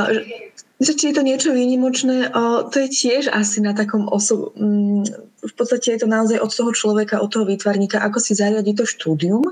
Že 0.75 0.91
či 0.97 1.03
je 1.07 1.15
to 1.15 1.23
niečo 1.23 1.49
výnimočné, 1.55 2.35
to 2.71 2.75
je 2.83 2.89
tiež 2.91 3.31
asi 3.31 3.63
na 3.63 3.71
takom 3.71 4.11
oso- 4.11 4.51
mm, 4.59 5.07
v 5.45 5.53
podstate 5.53 5.95
je 5.95 5.99
to 6.03 6.07
naozaj 6.09 6.41
od 6.41 6.51
toho 6.51 6.71
človeka, 6.73 7.21
od 7.21 7.29
toho 7.29 7.45
výtvarníka, 7.45 8.01
ako 8.01 8.17
si 8.17 8.33
zariadi 8.33 8.73
to 8.73 8.83
štúdium, 8.83 9.45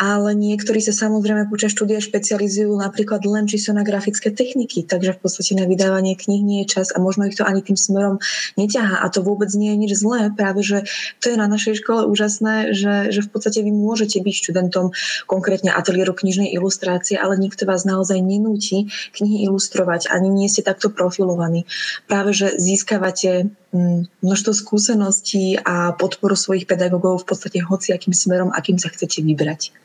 ale 0.00 0.32
niektorí 0.32 0.80
sa 0.80 0.96
samozrejme 0.96 1.52
počas 1.52 1.76
štúdia 1.76 2.00
špecializujú 2.00 2.72
napríklad 2.72 3.22
len 3.28 3.44
či 3.44 3.60
na 3.68 3.84
grafické 3.84 4.32
techniky, 4.32 4.86
takže 4.88 5.12
v 5.12 5.20
podstate 5.20 5.52
na 5.52 5.68
vydávanie 5.68 6.16
kníh 6.16 6.40
nie 6.40 6.58
je 6.64 6.80
čas 6.80 6.88
a 6.94 6.98
možno 7.02 7.28
ich 7.28 7.36
to 7.36 7.44
ani 7.44 7.60
tým 7.60 7.76
smerom 7.76 8.16
neťahá 8.56 9.04
a 9.04 9.06
to 9.12 9.20
vôbec 9.20 9.52
nie 9.52 9.76
je 9.76 9.78
nič 9.84 9.92
zlé, 10.00 10.32
práve 10.32 10.64
že 10.64 10.88
to 11.20 11.28
je 11.28 11.36
na 11.36 11.44
našej 11.44 11.84
škole 11.84 12.08
úžasné, 12.08 12.72
že, 12.72 13.12
že 13.12 13.20
v 13.20 13.28
podstate 13.28 13.60
vy 13.60 13.68
môžete 13.74 14.24
byť 14.24 14.34
študentom 14.34 14.96
konkrétne 15.28 15.68
ateliéru 15.68 16.16
knižnej 16.16 16.48
ilustrácie, 16.56 17.20
ale 17.20 17.36
nikto 17.36 17.68
vás 17.68 17.84
naozaj 17.84 18.16
nenúti 18.24 18.88
knihy 19.12 19.44
ilustrovať, 19.44 20.08
ani 20.08 20.32
nie 20.32 20.48
ste 20.48 20.64
takto 20.64 20.88
profilovaní. 20.88 21.68
Práve, 22.08 22.32
že 22.32 22.56
získavate 22.56 23.52
množstvo 23.72 24.52
skúseností 24.56 25.60
a 25.60 25.92
podporu 25.92 26.32
svojich 26.34 26.64
pedagógov 26.64 27.22
v 27.22 27.28
podstate 27.34 27.58
hociakým 27.60 28.16
smerom, 28.16 28.48
akým 28.52 28.80
sa 28.80 28.88
chcete 28.88 29.20
vybrať. 29.20 29.76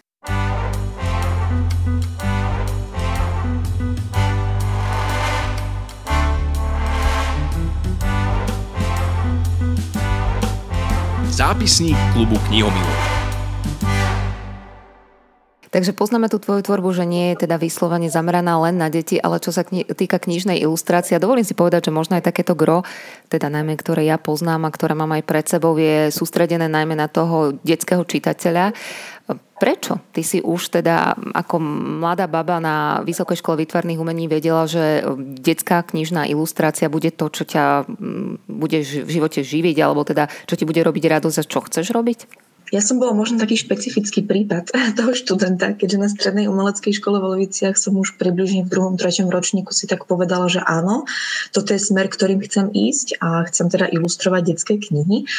Zápisník 11.33 11.97
klubu 12.13 12.37
knihomilov. 12.45 13.12
Takže 15.73 15.97
poznáme 15.97 16.29
tú 16.29 16.37
tvoju 16.37 16.61
tvorbu, 16.61 16.93
že 16.93 17.01
nie 17.01 17.33
je 17.33 17.49
teda 17.49 17.57
vyslovene 17.57 18.05
zameraná 18.05 18.61
len 18.61 18.77
na 18.77 18.93
deti, 18.93 19.17
ale 19.17 19.41
čo 19.41 19.49
sa 19.49 19.65
kni- 19.65 19.89
týka 19.89 20.21
knižnej 20.21 20.61
ilustrácie, 20.61 21.17
dovolím 21.17 21.41
si 21.41 21.57
povedať, 21.57 21.89
že 21.89 21.97
možno 21.97 22.13
aj 22.13 22.29
takéto 22.29 22.53
gro, 22.53 22.85
teda 23.33 23.49
najmä 23.49 23.73
ktoré 23.81 24.05
ja 24.05 24.21
poznám 24.21 24.69
a 24.69 24.73
ktoré 24.73 24.93
mám 24.93 25.17
aj 25.17 25.25
pred 25.25 25.49
sebou, 25.49 25.73
je 25.81 26.13
sústredené 26.13 26.69
najmä 26.69 26.93
na 26.93 27.09
toho 27.09 27.57
detského 27.65 28.05
čitateľa. 28.05 28.77
Prečo? 29.57 29.97
Ty 30.13 30.21
si 30.21 30.45
už 30.45 30.77
teda 30.77 31.17
ako 31.33 31.57
mladá 32.03 32.29
baba 32.29 32.61
na 32.61 33.01
Vysokej 33.01 33.41
škole 33.41 33.65
výtvarných 33.65 33.97
umení 33.97 34.29
vedela, 34.29 34.69
že 34.69 35.01
detská 35.17 35.81
knižná 35.89 36.29
ilustrácia 36.29 36.85
bude 36.85 37.09
to, 37.09 37.33
čo 37.33 37.49
ťa 37.49 37.89
bude 38.45 38.77
v 38.85 39.09
živote 39.09 39.41
živiť, 39.41 39.77
alebo 39.81 40.05
teda 40.05 40.29
čo 40.45 40.53
ti 40.53 40.69
bude 40.69 40.85
robiť 40.85 41.17
radosť 41.17 41.37
a 41.41 41.47
čo 41.49 41.65
chceš 41.65 41.95
robiť? 41.95 42.42
Ja 42.73 42.81
som 42.81 42.97
bola 42.97 43.13
možno 43.13 43.37
taký 43.37 43.53
špecifický 43.53 44.25
prípad 44.25 44.73
toho 44.97 45.13
študenta, 45.13 45.77
keďže 45.77 46.01
na 46.01 46.09
strednej 46.09 46.49
umeleckej 46.49 46.97
škole 46.97 47.21
v 47.21 47.37
Loviciach 47.37 47.77
som 47.77 47.93
už 47.93 48.17
približne 48.17 48.65
v 48.65 48.71
druhom, 48.73 48.97
treťom 48.97 49.29
ročníku 49.29 49.69
si 49.69 49.85
tak 49.85 50.09
povedala, 50.09 50.49
že 50.49 50.57
áno, 50.65 51.05
toto 51.53 51.77
je 51.77 51.77
smer, 51.77 52.09
ktorým 52.09 52.41
chcem 52.41 52.73
ísť 52.73 53.21
a 53.21 53.45
chcem 53.45 53.69
teda 53.69 53.93
ilustrovať 53.93 54.41
detské 54.57 54.81
knihy. 54.81 55.29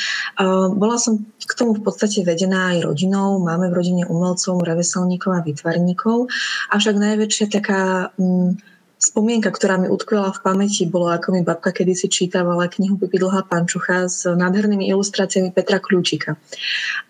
Bola 0.78 0.94
som 0.94 1.26
k 1.42 1.52
tomu 1.58 1.74
v 1.74 1.82
podstate 1.82 2.22
vedená 2.22 2.78
aj 2.78 2.86
rodinou. 2.86 3.42
Máme 3.42 3.66
v 3.66 3.82
rodine 3.82 4.04
umelcov, 4.06 4.62
reveselníkov 4.62 5.34
a 5.34 5.42
vytvarníkov. 5.42 6.30
Avšak 6.70 6.94
najväčšia 6.94 7.46
taká... 7.50 8.14
Mm, 8.14 8.62
spomienka, 9.04 9.52
ktorá 9.52 9.76
mi 9.76 9.92
utkvela 9.92 10.32
v 10.32 10.40
pamäti, 10.40 10.88
bolo 10.88 11.12
ako 11.12 11.36
mi 11.36 11.44
babka 11.44 11.76
kedysi 11.76 12.08
čítavala 12.08 12.72
knihu 12.72 12.96
Pipi 12.96 13.20
dlhá 13.20 13.44
pančucha 13.44 14.08
s 14.08 14.24
nádhernými 14.24 14.88
ilustráciami 14.88 15.52
Petra 15.52 15.76
Kľúčika. 15.76 16.40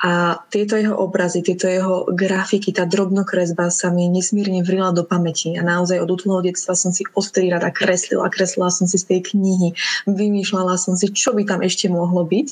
A 0.02 0.42
tieto 0.50 0.74
jeho 0.74 0.98
obrazy, 0.98 1.46
tieto 1.46 1.70
jeho 1.70 2.10
grafiky, 2.10 2.74
tá 2.74 2.82
drobnokresba 2.82 3.70
sa 3.70 3.94
mi 3.94 4.10
nesmírne 4.10 4.66
vrila 4.66 4.90
do 4.90 5.06
pamäti. 5.06 5.54
A 5.54 5.62
naozaj 5.62 6.02
od 6.02 6.10
útlého 6.10 6.42
detstva 6.42 6.74
som 6.74 6.90
si 6.90 7.06
odtedy 7.14 7.54
rada 7.54 7.70
kreslila. 7.70 8.26
Kreslila 8.26 8.74
som 8.74 8.90
si 8.90 8.98
z 8.98 9.06
tej 9.14 9.20
knihy, 9.30 9.78
vymýšľala 10.10 10.74
som 10.74 10.98
si, 10.98 11.14
čo 11.14 11.30
by 11.30 11.46
tam 11.46 11.62
ešte 11.62 11.86
mohlo 11.86 12.26
byť. 12.26 12.48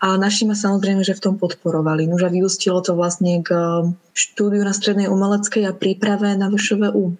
A 0.00 0.16
naši 0.16 0.48
ma 0.48 0.56
samozrejme, 0.56 1.04
že 1.04 1.12
v 1.12 1.22
tom 1.28 1.34
podporovali. 1.36 2.08
Nož 2.08 2.24
a 2.24 2.32
vyústilo 2.32 2.80
to 2.80 2.96
vlastne 2.96 3.44
k 3.44 3.52
štúdiu 4.16 4.64
na 4.64 4.72
strednej 4.72 5.12
umeleckej 5.12 5.68
a 5.68 5.76
príprave 5.76 6.32
na 6.40 6.48
VŠVU. 6.48 7.12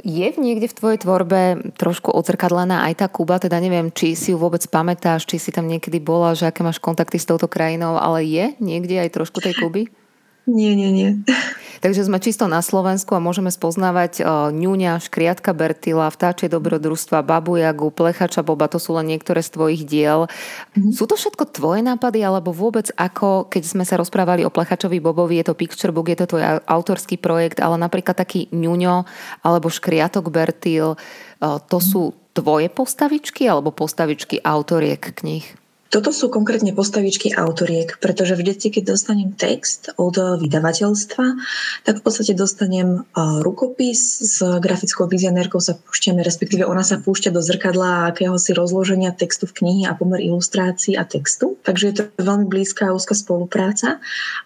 Je 0.00 0.32
niekde 0.40 0.66
v 0.70 0.76
tvojej 0.76 0.98
tvorbe 1.04 1.72
trošku 1.76 2.08
odzrkadlená 2.10 2.88
aj 2.88 3.04
tá 3.04 3.06
Kuba, 3.06 3.36
teda 3.36 3.60
neviem, 3.60 3.92
či 3.92 4.16
si 4.16 4.32
ju 4.32 4.40
vôbec 4.40 4.64
pamätáš, 4.66 5.28
či 5.28 5.36
si 5.36 5.50
tam 5.52 5.68
niekedy 5.68 6.00
bola, 6.00 6.32
že 6.32 6.48
aké 6.48 6.64
máš 6.64 6.80
kontakty 6.80 7.20
s 7.20 7.28
touto 7.28 7.46
krajinou, 7.46 8.00
ale 8.00 8.24
je 8.24 8.44
niekde 8.58 8.96
aj 8.96 9.12
trošku 9.12 9.44
tej 9.44 9.60
Kuby? 9.60 9.92
Nie, 10.50 10.74
nie, 10.74 10.90
nie. 10.90 11.10
Takže 11.80 12.04
sme 12.04 12.20
čisto 12.20 12.44
na 12.44 12.60
Slovensku 12.60 13.16
a 13.16 13.24
môžeme 13.24 13.48
spoznávať 13.48 14.20
ňuňa, 14.52 15.00
škriatka 15.00 15.56
Bertila, 15.56 16.12
vtáčie 16.12 16.52
dobrodružstva, 16.52 17.24
babu 17.24 17.56
Jagu, 17.56 17.88
plechača 17.88 18.44
Boba, 18.44 18.68
to 18.68 18.76
sú 18.76 18.98
len 19.00 19.08
niektoré 19.08 19.40
z 19.40 19.56
tvojich 19.56 19.88
diel. 19.88 20.28
Mm-hmm. 20.76 20.92
Sú 20.92 21.08
to 21.08 21.16
všetko 21.16 21.48
tvoje 21.48 21.80
nápady, 21.80 22.20
alebo 22.20 22.52
vôbec 22.52 22.92
ako, 23.00 23.48
keď 23.48 23.62
sme 23.64 23.84
sa 23.88 23.96
rozprávali 23.96 24.44
o 24.44 24.52
plechačovi 24.52 25.00
Bobovi, 25.00 25.40
je 25.40 25.48
to 25.48 25.56
picture 25.56 25.88
book, 25.88 26.12
je 26.12 26.20
to 26.20 26.36
tvoj 26.36 26.60
autorský 26.68 27.16
projekt, 27.16 27.64
ale 27.64 27.80
napríklad 27.80 28.12
taký 28.12 28.52
ňuňo 28.52 29.08
alebo 29.40 29.72
škriatok 29.72 30.28
Bertil, 30.28 31.00
to 31.40 31.78
sú 31.80 32.12
tvoje 32.36 32.68
postavičky 32.68 33.48
alebo 33.48 33.72
postavičky 33.72 34.36
autoriek 34.44 35.00
knih? 35.00 35.59
Toto 35.90 36.14
sú 36.14 36.30
konkrétne 36.30 36.70
postavičky 36.70 37.34
autoriek, 37.34 37.98
pretože 37.98 38.38
vždy, 38.38 38.78
keď 38.78 38.94
dostanem 38.94 39.34
text 39.34 39.90
od 39.98 40.14
vydavateľstva, 40.38 41.26
tak 41.82 41.94
v 41.98 42.02
podstate 42.06 42.38
dostanem 42.38 43.02
rukopis, 43.42 44.22
s 44.22 44.38
grafickou 44.38 45.10
vizionérkou 45.10 45.58
sa 45.58 45.74
púšťame, 45.74 46.22
respektíve 46.22 46.62
ona 46.62 46.86
sa 46.86 47.02
púšťa 47.02 47.34
do 47.34 47.42
zrkadla 47.42 48.14
akéhosi 48.14 48.54
rozloženia 48.54 49.10
textu 49.10 49.50
v 49.50 49.56
knihy 49.58 49.82
a 49.90 49.98
pomer 49.98 50.22
ilustrácií 50.22 50.94
a 50.94 51.02
textu. 51.02 51.58
Takže 51.66 51.84
je 51.90 51.94
to 51.98 52.02
veľmi 52.22 52.46
blízka 52.46 52.94
úzka 52.94 53.18
spolupráca. 53.18 53.98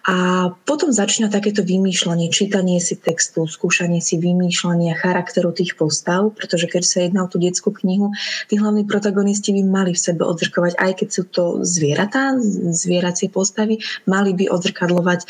A 0.09 0.49
potom 0.65 0.97
začína 0.97 1.29
takéto 1.29 1.61
vymýšľanie, 1.61 2.33
čítanie 2.33 2.81
si 2.81 2.97
textu, 2.97 3.45
skúšanie 3.45 4.01
si 4.01 4.17
vymýšľania 4.17 4.97
charakteru 4.97 5.53
tých 5.53 5.77
postav, 5.77 6.33
pretože 6.33 6.73
keď 6.73 6.83
sa 6.89 7.05
jedná 7.05 7.21
o 7.25 7.29
tú 7.29 7.37
detskú 7.37 7.69
knihu, 7.85 8.17
tí 8.49 8.57
hlavní 8.57 8.89
protagonisti 8.89 9.53
by 9.53 9.63
mali 9.69 9.93
v 9.93 10.01
sebe 10.01 10.25
odzrkovať, 10.25 10.81
aj 10.81 10.93
keď 11.05 11.09
sú 11.13 11.23
to 11.35 11.67
zvieratá, 11.67 12.39
zvieracie 12.71 13.27
postavy, 13.29 13.83
mali 14.07 14.31
by 14.39 14.47
odzrkadlovať 14.55 15.27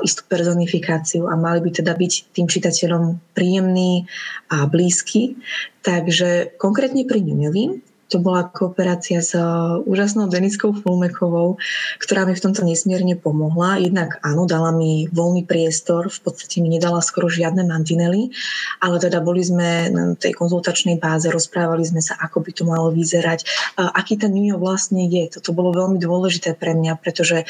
istú 0.00 0.22
personifikáciu 0.24 1.28
a 1.28 1.36
mali 1.36 1.60
by 1.60 1.70
teda 1.84 1.92
byť 1.92 2.12
tým 2.32 2.48
čitateľom 2.48 3.36
príjemný 3.36 4.08
a 4.48 4.64
blízky. 4.64 5.36
Takže 5.84 6.56
konkrétne 6.56 7.04
pri 7.04 7.20
Ňuňovi 7.20 7.64
to 8.06 8.22
bola 8.22 8.46
kooperácia 8.46 9.18
s 9.18 9.34
uh, 9.34 9.82
úžasnou 9.82 10.30
Deniskou 10.30 10.70
Fulmekovou, 10.70 11.58
ktorá 11.98 12.22
mi 12.22 12.38
v 12.38 12.42
tomto 12.42 12.62
nesmierne 12.62 13.18
pomohla. 13.18 13.82
Jednak 13.82 14.22
áno, 14.22 14.46
dala 14.46 14.70
mi 14.70 15.10
voľný 15.10 15.42
priestor, 15.42 16.06
v 16.06 16.20
podstate 16.22 16.62
mi 16.62 16.70
nedala 16.70 17.02
skoro 17.02 17.26
žiadne 17.26 17.66
mantinely, 17.66 18.30
ale 18.78 19.02
teda 19.02 19.18
boli 19.18 19.42
sme 19.42 19.90
na 19.90 20.04
tej 20.14 20.38
konzultačnej 20.38 21.02
báze, 21.02 21.26
rozprávali 21.26 21.82
sme 21.82 21.98
sa, 21.98 22.14
ako 22.22 22.46
by 22.46 22.50
to 22.54 22.62
malo 22.62 22.94
vyzerať, 22.94 23.42
aký 23.76 24.14
ten 24.14 24.30
Mio 24.30 24.56
vlastne 24.56 25.06
je. 25.10 25.26
Toto 25.26 25.50
bolo 25.50 25.74
veľmi 25.74 25.98
dôležité 25.98 26.54
pre 26.54 26.78
mňa, 26.78 27.02
pretože 27.02 27.42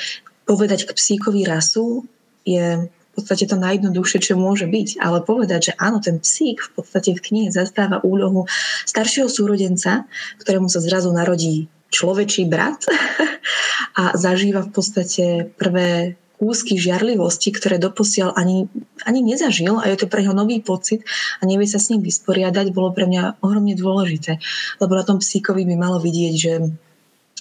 povedať 0.49 0.89
k 0.89 0.95
psíkovi 0.97 1.45
rasu 1.45 2.07
je 2.47 2.87
podstate 3.17 3.49
to 3.49 3.57
najjednoduchšie, 3.57 4.19
čo 4.21 4.37
môže 4.37 4.69
byť. 4.69 5.01
Ale 5.01 5.25
povedať, 5.25 5.73
že 5.73 5.77
áno, 5.81 5.99
ten 6.05 6.21
psík 6.21 6.61
v 6.61 6.71
podstate 6.77 7.17
v 7.17 7.25
knihe 7.25 7.49
zastáva 7.49 8.05
úlohu 8.05 8.45
staršieho 8.85 9.33
súrodenca, 9.33 10.05
ktorému 10.39 10.69
sa 10.69 10.85
zrazu 10.85 11.11
narodí 11.11 11.73
človečí 11.89 12.45
brat 12.45 12.85
a 14.01 14.13
zažíva 14.19 14.67
v 14.67 14.71
podstate 14.71 15.25
prvé 15.57 16.21
kúsky 16.37 16.77
žiarlivosti, 16.77 17.49
ktoré 17.49 17.81
doposiaľ 17.81 18.37
ani, 18.37 18.69
ani 19.09 19.25
nezažil 19.25 19.81
a 19.81 19.89
je 19.89 19.97
to 19.97 20.07
pre 20.07 20.21
neho 20.21 20.37
nový 20.37 20.61
pocit 20.61 21.01
a 21.41 21.49
nevie 21.49 21.65
sa 21.65 21.81
s 21.81 21.89
ním 21.89 22.05
vysporiadať, 22.05 22.77
bolo 22.77 22.93
pre 22.93 23.09
mňa 23.09 23.41
ohromne 23.41 23.73
dôležité. 23.73 24.37
Lebo 24.77 24.93
na 25.01 25.05
tom 25.09 25.19
psíkovi 25.19 25.65
by 25.65 25.77
malo 25.81 25.97
vidieť, 25.97 26.35
že 26.37 26.53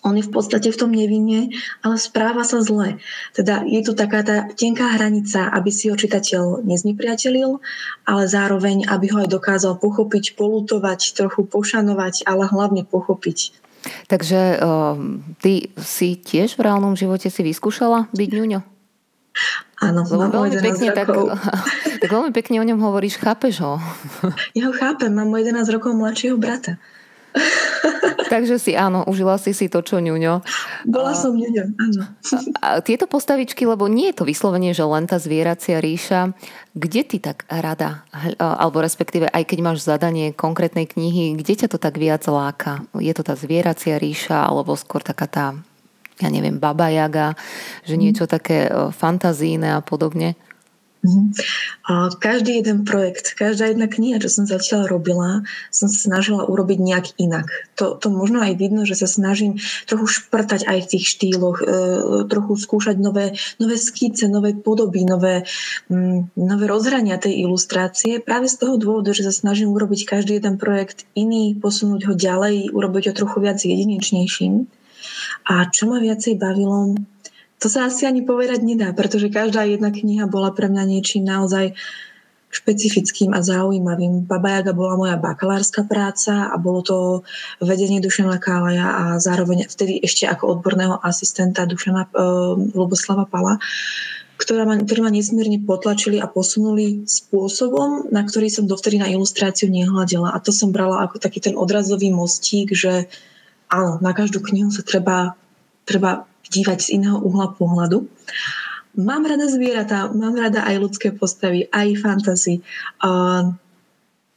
on 0.05 0.13
je 0.13 0.23
v 0.23 0.31
podstate 0.31 0.69
v 0.69 0.77
tom 0.77 0.93
nevinne, 0.93 1.49
ale 1.81 1.97
správa 1.97 2.45
sa 2.45 2.61
zle. 2.61 3.01
Teda 3.33 3.65
je 3.65 3.81
tu 3.81 3.97
taká 3.97 4.21
tá 4.21 4.45
tenká 4.53 4.93
hranica, 4.93 5.49
aby 5.49 5.73
si 5.73 5.89
ho 5.89 5.97
čitateľ 5.97 6.61
neznepriateľil, 6.61 7.57
ale 8.05 8.23
zároveň, 8.29 8.85
aby 8.85 9.09
ho 9.09 9.25
aj 9.25 9.33
dokázal 9.33 9.81
pochopiť, 9.81 10.37
polutovať, 10.37 11.17
trochu 11.17 11.49
pošanovať, 11.49 12.29
ale 12.29 12.45
hlavne 12.45 12.85
pochopiť. 12.85 13.65
Takže 14.05 14.61
uh, 14.61 14.97
ty 15.41 15.73
si 15.81 16.17
tiež 16.17 16.57
v 16.57 16.63
reálnom 16.65 16.93
živote 16.93 17.29
si 17.29 17.41
vyskúšala 17.41 18.09
byť 18.13 18.29
ňuňo? 18.29 18.59
Áno, 19.83 20.07
mám 20.07 20.31
veľmi 20.31 20.57
pekne, 20.63 20.95
tak, 20.95 21.11
tak 22.01 22.09
veľmi 22.09 22.31
pekne 22.31 22.63
o 22.63 22.65
ňom 22.65 22.79
hovoríš, 22.79 23.19
chápeš 23.19 23.59
ho? 23.59 23.75
Ja 24.57 24.71
ho 24.71 24.73
chápem, 24.73 25.11
mám 25.11 25.27
11 25.29 25.67
rokov 25.73 25.91
mladšieho 25.93 26.39
brata. 26.39 26.79
Takže 28.35 28.59
si 28.59 28.75
áno, 28.75 29.07
užila 29.07 29.39
si 29.39 29.55
si 29.55 29.71
to, 29.71 29.79
čo 29.79 30.03
ňuňo. 30.03 30.43
Bola 30.91 31.15
a, 31.15 31.17
som 31.17 31.39
ňuňo, 31.39 31.63
áno. 31.79 32.03
A, 32.59 32.67
a 32.67 32.69
tieto 32.83 33.07
postavičky, 33.07 33.63
lebo 33.63 33.87
nie 33.87 34.11
je 34.11 34.19
to 34.19 34.27
vyslovene, 34.27 34.75
že 34.75 34.83
len 34.83 35.07
tá 35.07 35.15
zvieracia 35.15 35.79
ríša, 35.79 36.35
kde 36.75 37.01
ty 37.07 37.23
tak 37.23 37.47
rada, 37.47 38.03
alebo 38.35 38.83
respektíve 38.83 39.31
aj 39.31 39.47
keď 39.47 39.59
máš 39.63 39.87
zadanie 39.87 40.35
konkrétnej 40.35 40.83
knihy, 40.83 41.39
kde 41.39 41.63
ťa 41.63 41.71
to 41.71 41.79
tak 41.79 41.95
viac 41.95 42.27
láka? 42.27 42.83
Je 42.99 43.15
to 43.15 43.23
tá 43.23 43.39
zvieracia 43.39 43.95
ríša, 43.95 44.43
alebo 44.43 44.75
skôr 44.75 44.99
taká 44.99 45.31
tá 45.31 45.45
ja 46.19 46.31
neviem, 46.31 46.59
Baba 46.59 46.87
Jaga, 46.91 47.35
že 47.83 47.99
niečo 47.99 48.23
také 48.23 48.71
fantazíne 48.95 49.75
a 49.75 49.83
podobne? 49.83 50.39
Mhm. 51.05 51.37
Každý 52.17 52.65
jeden 52.65 52.81
projekt, 52.81 53.37
každá 53.37 53.69
jedna 53.69 53.85
kniha, 53.85 54.17
čo 54.17 54.29
som 54.33 54.49
zatiaľ 54.49 54.89
robila, 54.89 55.45
som 55.69 55.85
sa 55.85 56.09
snažila 56.09 56.49
urobiť 56.49 56.79
nejak 56.81 57.07
inak. 57.21 57.45
To, 57.77 57.93
to 57.93 58.09
možno 58.09 58.41
aj 58.41 58.57
vidno, 58.57 58.89
že 58.89 58.97
sa 58.97 59.05
snažím 59.05 59.61
trochu 59.85 60.09
šprtať 60.09 60.65
aj 60.65 60.77
v 60.81 60.89
tých 60.97 61.05
štýloch, 61.05 61.57
e, 61.61 61.65
trochu 62.25 62.57
skúšať 62.57 62.97
nové, 62.97 63.37
nové 63.61 63.77
skice, 63.77 64.25
nové 64.25 64.57
podoby, 64.57 65.05
nové, 65.05 65.45
mm, 65.93 66.33
nové 66.33 66.65
rozhrania 66.65 67.21
tej 67.21 67.45
ilustrácie. 67.45 68.17
Práve 68.17 68.49
z 68.49 68.65
toho 68.65 68.81
dôvodu, 68.81 69.13
že 69.13 69.29
sa 69.29 69.33
snažím 69.35 69.69
urobiť 69.69 70.09
každý 70.09 70.41
jeden 70.41 70.57
projekt 70.57 71.05
iný, 71.13 71.53
posunúť 71.53 72.09
ho 72.09 72.13
ďalej, 72.17 72.73
urobiť 72.73 73.03
ho 73.11 73.13
trochu 73.13 73.37
viac 73.45 73.61
jedinečnejším. 73.61 74.65
A 75.45 75.69
čo 75.69 75.85
ma 75.85 76.01
viacej 76.01 76.41
bavilo, 76.41 76.97
to 77.59 77.67
sa 77.71 77.87
asi 77.87 78.03
ani 78.03 78.21
povedať 78.21 78.61
nedá, 78.61 78.91
pretože 78.91 79.31
každá 79.31 79.63
jedna 79.63 79.89
kniha 79.89 80.27
bola 80.27 80.51
pre 80.51 80.67
mňa 80.67 80.83
niečím 80.85 81.23
naozaj 81.23 81.73
špecifickým 82.55 83.35
a 83.35 83.43
zaujímavým. 83.43 84.23
Baba 84.23 84.59
Jaga 84.59 84.71
bola 84.71 84.95
moja 84.95 85.15
bakalárska 85.19 85.83
práca 85.83 86.47
a 86.47 86.55
bolo 86.55 86.79
to 86.79 86.97
vedenie 87.59 87.99
Dušana 87.99 88.39
Kálaja 88.39 88.87
a 88.87 89.03
zároveň 89.19 89.67
vtedy 89.67 89.99
ešte 89.99 90.23
ako 90.23 90.59
odborného 90.59 90.95
asistenta 91.03 91.67
Dušana 91.67 92.07
e, 92.07 92.09
Luboslava 92.71 93.27
Pala, 93.27 93.59
ktorá 94.39 94.63
ma, 94.63 94.79
ktorí 94.79 94.99
ma 95.03 95.11
nesmierne 95.11 95.59
potlačili 95.63 96.19
a 96.19 96.31
posunuli 96.31 97.03
spôsobom, 97.03 98.11
na 98.11 98.23
ktorý 98.23 98.47
som 98.47 98.67
dovtedy 98.67 99.03
na 99.03 99.11
ilustráciu 99.11 99.67
nehľadela. 99.67 100.31
A 100.31 100.39
to 100.39 100.55
som 100.55 100.71
brala 100.71 101.03
ako 101.03 101.19
taký 101.19 101.43
ten 101.43 101.59
odrazový 101.59 102.11
mostík, 102.11 102.71
že 102.71 103.11
áno, 103.67 103.99
na 103.99 104.11
každú 104.15 104.39
knihu 104.43 104.71
sa 104.71 104.83
treba, 104.83 105.35
treba 105.85 106.25
dívať 106.49 106.79
z 106.81 106.87
iného 107.01 107.17
uhla 107.21 107.53
pohľadu. 107.53 108.05
Mám 108.95 109.27
rada 109.27 109.45
zvieratá, 109.51 110.07
mám 110.11 110.39
rada 110.39 110.63
aj 110.63 110.75
ľudské 110.79 111.11
postavy, 111.11 111.67
aj 111.67 111.99
fantasy. 111.99 112.63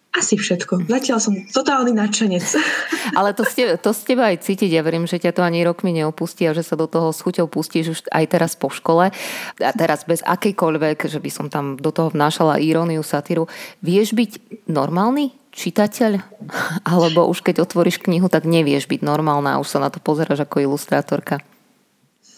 Asi 0.09 0.35
všetko. 0.35 0.91
Zatiaľ 0.91 1.19
som 1.23 1.39
totálny 1.47 1.95
nadšenec. 1.95 2.43
Ale 3.19 3.39
to 3.39 3.47
ste, 3.47 3.79
to 3.79 3.95
z 3.95 4.19
aj 4.19 4.43
cítiť. 4.43 4.67
Ja 4.75 4.83
verím, 4.83 5.07
že 5.07 5.23
ťa 5.23 5.31
to 5.31 5.47
ani 5.47 5.63
rok 5.63 5.87
mi 5.87 5.95
neopustí 5.95 6.43
a 6.49 6.57
že 6.57 6.67
sa 6.67 6.75
do 6.75 6.91
toho 6.91 7.15
s 7.15 7.23
chuťou 7.23 7.47
pustíš 7.47 7.87
už 7.95 8.01
aj 8.11 8.25
teraz 8.27 8.59
po 8.59 8.67
škole. 8.67 9.15
A 9.63 9.73
teraz 9.79 10.03
bez 10.09 10.25
akejkoľvek, 10.27 11.07
že 11.07 11.23
by 11.23 11.31
som 11.31 11.47
tam 11.47 11.79
do 11.79 11.95
toho 11.95 12.11
vnášala 12.11 12.59
iróniu, 12.59 13.07
satíru. 13.07 13.47
Vieš 13.79 14.19
byť 14.19 14.33
normálny 14.67 15.39
čitateľ? 15.59 16.23
Alebo 16.95 17.27
už 17.27 17.43
keď 17.43 17.67
otvoríš 17.67 17.99
knihu, 17.99 18.31
tak 18.31 18.47
nevieš 18.47 18.87
byť 18.87 19.03
normálna 19.03 19.59
a 19.59 19.61
už 19.61 19.69
sa 19.75 19.83
na 19.83 19.91
to 19.91 19.99
pozeráš 19.99 20.47
ako 20.47 20.63
ilustrátorka? 20.63 21.43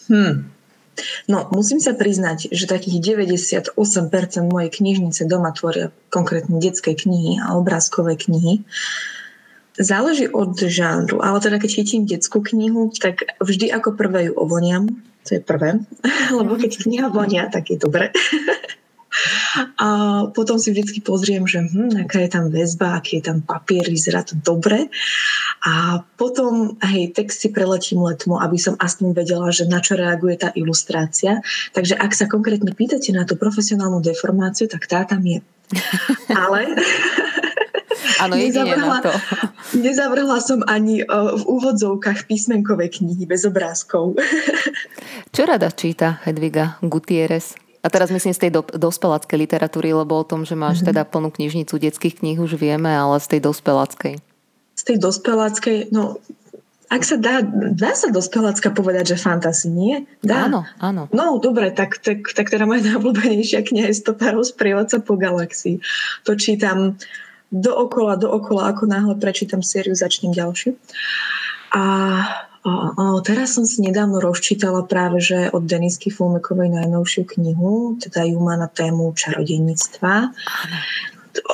Hmm. 0.09 0.49
No, 1.31 1.47
musím 1.55 1.79
sa 1.79 1.95
priznať, 1.95 2.51
že 2.51 2.67
takých 2.67 2.99
98% 3.15 3.79
mojej 4.43 4.69
knižnice 4.69 5.23
doma 5.23 5.55
tvoria 5.55 5.89
konkrétne 6.11 6.59
detské 6.59 6.93
knihy 6.93 7.39
a 7.39 7.55
obrázkové 7.55 8.19
knihy. 8.19 8.67
Záleží 9.79 10.27
od 10.27 10.59
žánru, 10.59 11.23
ale 11.23 11.39
teda 11.39 11.57
keď 11.57 11.71
chytím 11.71 12.03
detskú 12.03 12.43
knihu, 12.43 12.91
tak 12.91 13.23
vždy 13.39 13.71
ako 13.71 13.95
prvé 13.95 14.29
ju 14.29 14.33
ovoniam, 14.35 14.91
to 15.23 15.39
je 15.39 15.41
prvé, 15.41 15.79
lebo 16.37 16.59
keď 16.59 16.83
kniha 16.83 17.07
vonia, 17.07 17.47
tak 17.47 17.71
je 17.71 17.77
dobre. 17.79 18.11
A 19.75 19.87
potom 20.31 20.55
si 20.55 20.71
vždy 20.71 21.03
pozriem, 21.03 21.43
že 21.43 21.67
hm, 21.67 22.07
aká 22.07 22.23
je 22.23 22.29
tam 22.31 22.47
väzba, 22.47 22.97
aký 22.97 23.19
je 23.19 23.27
tam 23.27 23.43
papier, 23.43 23.83
vyzerá 23.87 24.23
to 24.23 24.39
dobre. 24.39 24.87
A 25.67 26.03
potom, 26.15 26.79
hej, 26.79 27.11
text 27.11 27.43
si 27.43 27.51
preletím 27.51 28.01
letmo, 28.01 28.39
aby 28.39 28.55
som 28.55 28.79
aspoň 28.79 29.07
vedela, 29.13 29.51
že 29.51 29.67
na 29.67 29.83
čo 29.83 29.99
reaguje 29.99 30.39
tá 30.39 30.49
ilustrácia. 30.55 31.43
Takže 31.75 31.99
ak 31.99 32.11
sa 32.15 32.25
konkrétne 32.31 32.71
pýtate 32.71 33.11
na 33.11 33.27
tú 33.27 33.35
profesionálnu 33.35 33.99
deformáciu, 33.99 34.71
tak 34.71 34.87
tá 34.87 35.03
tam 35.03 35.21
je. 35.27 35.43
Ale 36.31 36.75
Áno, 38.21 38.37
nezavrhla, 38.37 38.97
to. 39.01 39.13
nezavrhla 39.77 40.37
som 40.41 40.61
ani 40.65 41.05
v 41.09 41.43
úvodzovkách 41.45 42.25
písmenkové 42.25 42.89
knihy 42.89 43.25
bez 43.25 43.45
obrázkov. 43.45 44.17
Čo 45.35 45.41
rada 45.45 45.69
číta 45.73 46.21
Hedviga 46.25 46.81
Gutierrez? 46.81 47.57
A 47.81 47.87
teraz 47.89 48.13
myslím 48.13 48.33
z 48.37 48.47
tej 48.47 48.51
do, 48.53 48.61
dospeláckej 48.61 49.37
literatúry, 49.41 49.89
lebo 49.89 50.13
o 50.13 50.25
tom, 50.25 50.45
že 50.45 50.53
máš 50.53 50.81
mm-hmm. 50.81 50.89
teda 50.93 51.01
plnú 51.09 51.29
knižnicu 51.33 51.73
detských 51.81 52.21
kníh 52.21 52.37
už 52.37 52.53
vieme, 52.53 52.93
ale 52.93 53.17
z 53.17 53.37
tej 53.37 53.41
dospeláckej. 53.49 54.21
Z 54.77 54.83
tej 54.85 54.97
dospeláckej, 55.01 55.89
no 55.89 56.21
ak 56.91 57.07
sa 57.07 57.15
dá, 57.15 57.39
dá 57.71 57.95
sa 57.95 58.11
dospelácka 58.11 58.67
povedať, 58.75 59.15
že 59.15 59.23
fantasy, 59.23 59.71
nie? 59.71 60.03
Dá. 60.19 60.51
Áno, 60.51 60.67
áno. 60.75 61.07
No, 61.15 61.39
dobre, 61.39 61.71
tak, 61.71 62.03
tak, 62.03 62.27
tak 62.35 62.51
teda 62.51 62.67
moja 62.67 62.83
najobľúbenejšia 62.91 63.63
kniha 63.63 63.87
je 63.87 63.95
Stopárov 63.95 64.43
sprievodca 64.43 64.99
po 64.99 65.15
galaxii. 65.15 65.79
To 66.27 66.35
čítam 66.35 66.99
dookola, 67.47 68.19
dookola, 68.19 68.75
ako 68.75 68.91
náhle 68.91 69.15
prečítam 69.15 69.63
sériu, 69.63 69.95
začnem 69.95 70.35
ďalšiu. 70.35 70.75
A 71.71 71.83
a, 72.61 72.93
a 72.93 73.03
teraz 73.25 73.57
som 73.57 73.65
si 73.65 73.81
nedávno 73.81 74.21
rozčítala 74.21 74.85
práve, 74.85 75.17
že 75.17 75.49
od 75.49 75.65
Denisky 75.65 76.13
Fulmekovej 76.13 76.69
najnovšiu 76.69 77.25
knihu, 77.25 77.97
teda 77.97 78.21
ju 78.21 78.37
má 78.37 78.53
na 78.53 78.69
tému 78.69 79.17
čarodejníctva. 79.17 80.29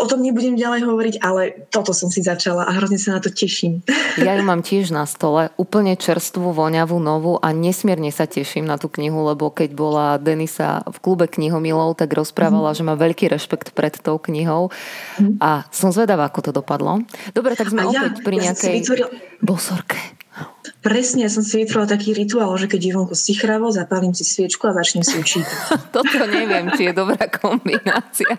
O 0.01 0.09
tom 0.09 0.25
nebudem 0.25 0.57
ďalej 0.57 0.89
hovoriť, 0.89 1.15
ale 1.21 1.69
toto 1.69 1.93
som 1.93 2.09
si 2.09 2.25
začala 2.25 2.65
a 2.65 2.75
hrozne 2.75 2.97
sa 2.97 3.15
na 3.15 3.21
to 3.23 3.31
teším. 3.31 3.85
Ja 4.17 4.33
ju 4.33 4.41
mám 4.41 4.65
tiež 4.65 4.89
na 4.89 5.05
stole, 5.05 5.53
úplne 5.61 5.93
čerstvú, 5.93 6.49
voňavú, 6.49 6.97
novú 6.97 7.37
a 7.37 7.53
nesmierne 7.53 8.09
sa 8.09 8.25
teším 8.25 8.65
na 8.65 8.81
tú 8.81 8.89
knihu, 8.89 9.21
lebo 9.29 9.53
keď 9.53 9.77
bola 9.77 10.17
Denisa 10.17 10.81
v 10.89 10.97
klube 10.97 11.29
knihomilov, 11.29 11.93
tak 12.01 12.17
rozprávala, 12.17 12.73
mm. 12.73 12.77
že 12.81 12.83
má 12.83 12.97
veľký 12.97 13.29
rešpekt 13.29 13.77
pred 13.77 13.93
tou 14.01 14.17
knihou 14.17 14.73
mm. 15.21 15.37
a 15.37 15.69
som 15.69 15.93
zvedavá, 15.93 16.25
ako 16.25 16.49
to 16.49 16.51
dopadlo. 16.51 17.05
Dobre, 17.37 17.53
tak 17.53 17.69
sme 17.69 17.85
a 17.85 17.93
opäť 17.93 18.13
ja, 18.17 18.25
pri 18.25 18.35
nejakej 18.41 18.73
ja 18.73 18.77
vytvoril... 18.81 19.07
bosorke. 19.45 20.16
Presne, 20.85 21.25
ja 21.25 21.31
som 21.31 21.41
si 21.41 21.59
vytvorila 21.59 21.89
taký 21.89 22.13
rituál, 22.13 22.53
že 22.55 22.69
keď 22.69 22.81
je 22.81 22.91
vonku 22.95 23.15
sichravo, 23.17 23.73
zapálim 23.73 24.13
si 24.13 24.23
sviečku 24.23 24.69
a 24.69 24.77
začnem 24.77 25.03
si 25.03 25.17
učiť. 25.19 25.45
Toto 25.95 26.23
neviem, 26.29 26.69
či 26.77 26.89
je 26.89 26.93
dobrá 26.93 27.27
kombinácia. 27.27 28.37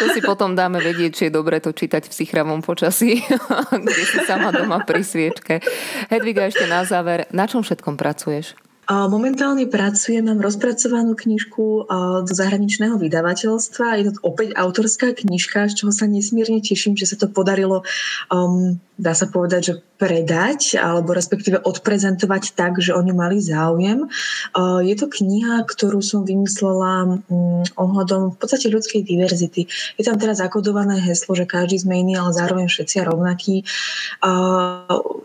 To 0.00 0.04
si 0.10 0.20
potom 0.24 0.56
dáme 0.56 0.80
vedieť, 0.80 1.10
či 1.12 1.22
je 1.28 1.32
dobré 1.32 1.60
to 1.60 1.70
čítať 1.70 2.08
v 2.08 2.16
sichravom 2.16 2.64
počasí, 2.64 3.22
kde 3.84 4.02
si 4.02 4.18
sama 4.24 4.50
doma 4.50 4.82
pri 4.82 5.04
sviečke. 5.04 5.60
Hedviga, 6.08 6.48
ešte 6.48 6.64
na 6.66 6.82
záver, 6.82 7.28
na 7.30 7.44
čom 7.44 7.62
všetkom 7.62 7.94
pracuješ? 7.94 8.56
Momentálne 8.84 9.64
pracujem, 9.64 10.28
mám 10.28 10.44
rozpracovanú 10.44 11.16
knižku 11.16 11.88
do 12.20 12.32
zahraničného 12.32 13.00
vydavateľstva. 13.00 13.96
Je 13.96 14.12
to 14.12 14.20
opäť 14.20 14.52
autorská 14.52 15.16
knižka, 15.16 15.72
z 15.72 15.80
čoho 15.80 15.92
sa 15.92 16.04
nesmierne 16.04 16.60
teším, 16.60 16.92
že 16.92 17.08
sa 17.08 17.16
to 17.16 17.32
podarilo 17.32 17.80
um, 18.28 18.76
dá 18.94 19.10
sa 19.10 19.26
povedať, 19.26 19.60
že 19.62 19.74
predať 19.98 20.78
alebo 20.78 21.14
respektíve 21.14 21.58
odprezentovať 21.62 22.54
tak, 22.54 22.78
že 22.78 22.94
o 22.94 23.00
ňu 23.02 23.14
mali 23.14 23.42
záujem. 23.42 24.06
Je 24.86 24.94
to 24.94 25.10
kniha, 25.10 25.66
ktorú 25.66 25.98
som 25.98 26.22
vymyslela 26.22 27.22
mm, 27.26 27.74
ohľadom 27.74 28.34
v 28.34 28.36
podstate 28.38 28.70
ľudskej 28.70 29.02
diverzity. 29.02 29.66
Je 29.98 30.04
tam 30.06 30.18
teraz 30.18 30.38
zakodované 30.38 31.02
heslo, 31.02 31.34
že 31.34 31.46
každý 31.46 31.82
sme 31.82 32.06
iný, 32.06 32.18
ale 32.18 32.30
zároveň 32.34 32.66
všetci 32.70 32.96
rovnakí. 33.02 33.66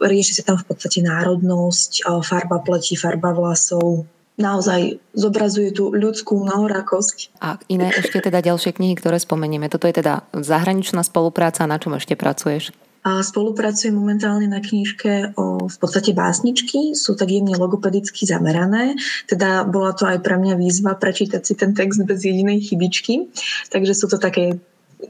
Rieši 0.02 0.34
sa 0.42 0.44
tam 0.54 0.58
v 0.58 0.66
podstate 0.66 1.06
národnosť, 1.06 2.10
farba 2.26 2.62
pleti, 2.66 2.98
farba 2.98 3.34
vlasov, 3.38 4.10
naozaj 4.40 4.98
zobrazuje 5.14 5.76
tú 5.76 5.92
ľudskú 5.92 6.42
mnohorakosť. 6.42 7.38
A 7.44 7.60
iné 7.68 7.92
ešte 7.92 8.24
teda 8.24 8.40
ďalšie 8.40 8.72
knihy, 8.72 8.96
ktoré 8.96 9.20
spomenieme. 9.20 9.68
Toto 9.68 9.86
je 9.86 10.00
teda 10.00 10.24
zahraničná 10.32 11.04
spolupráca, 11.04 11.68
na 11.68 11.78
čom 11.78 11.94
ešte 12.00 12.16
pracuješ? 12.16 12.72
A 13.00 13.24
spolupracujem 13.24 13.96
momentálne 13.96 14.46
na 14.52 14.60
knižke 14.60 15.32
o 15.40 15.50
v 15.70 15.78
podstate 15.78 16.12
básničky, 16.12 16.98
sú 16.98 17.14
tak 17.14 17.30
jemne 17.30 17.56
logopedicky 17.56 18.26
zamerané, 18.26 18.98
teda 19.30 19.64
bola 19.70 19.94
to 19.94 20.10
aj 20.10 20.20
pre 20.26 20.36
mňa 20.36 20.58
výzva 20.58 20.98
prečítať 20.98 21.42
si 21.46 21.54
ten 21.54 21.78
text 21.78 22.02
bez 22.04 22.26
jedinej 22.26 22.60
chybičky, 22.66 23.30
takže 23.70 23.94
sú 23.94 24.10
to 24.10 24.18
také 24.18 24.58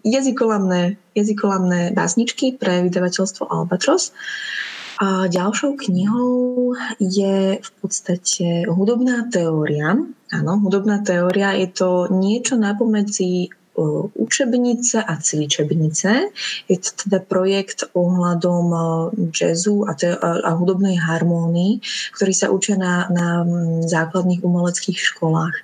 jazykolamné, 0.03 1.01
jazykolamné 1.17 1.95
básničky 1.97 2.59
pre 2.59 2.85
vydavateľstvo 2.85 3.49
Albatros. 3.49 4.13
A 4.99 5.31
ďalšou 5.31 5.79
knihou 5.79 6.75
je 6.99 7.55
v 7.63 7.71
podstate 7.79 8.67
hudobná 8.67 9.31
teória. 9.31 9.95
Áno, 10.29 10.51
hudobná 10.59 10.99
teória 10.99 11.55
je 11.55 11.71
to 11.71 12.11
niečo 12.11 12.59
napomedzi 12.59 13.47
učebnice 14.15 15.03
a 15.03 15.13
cvičebnice. 15.17 16.11
Je 16.67 16.77
to 16.77 16.89
teda 17.07 17.23
projekt 17.23 17.87
ohľadom 17.95 18.65
jazzu 19.31 19.87
a, 19.87 19.95
te, 19.95 20.11
a 20.19 20.51
hudobnej 20.53 20.99
harmónii, 20.99 21.79
ktorý 22.15 22.33
sa 22.35 22.51
učia 22.51 22.75
na, 22.75 23.07
na 23.09 23.47
základných 23.87 24.43
umeleckých 24.43 24.99
školách. 24.99 25.55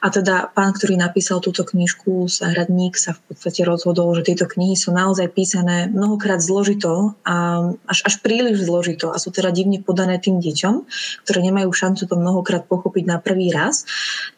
A 0.00 0.06
teda 0.08 0.50
pán, 0.54 0.72
ktorý 0.72 0.96
napísal 0.96 1.42
túto 1.42 1.66
knižku, 1.66 2.30
Sahradník, 2.30 2.96
sa 2.96 3.12
v 3.12 3.32
podstate 3.32 3.66
rozhodol, 3.66 4.14
že 4.16 4.32
tieto 4.32 4.46
knihy 4.46 4.78
sú 4.78 4.94
naozaj 4.94 5.32
písané 5.34 5.90
mnohokrát 5.90 6.38
zložito 6.38 7.18
a 7.26 7.68
až, 7.88 7.98
až 8.06 8.14
príliš 8.20 8.64
zložito 8.64 9.10
a 9.10 9.18
sú 9.18 9.34
teda 9.34 9.50
divne 9.50 9.82
podané 9.82 10.20
tým 10.22 10.38
deťom, 10.38 10.74
ktoré 11.26 11.38
nemajú 11.42 11.70
šancu 11.72 12.06
to 12.06 12.14
mnohokrát 12.16 12.64
pochopiť 12.70 13.04
na 13.04 13.18
prvý 13.18 13.50
raz, 13.50 13.84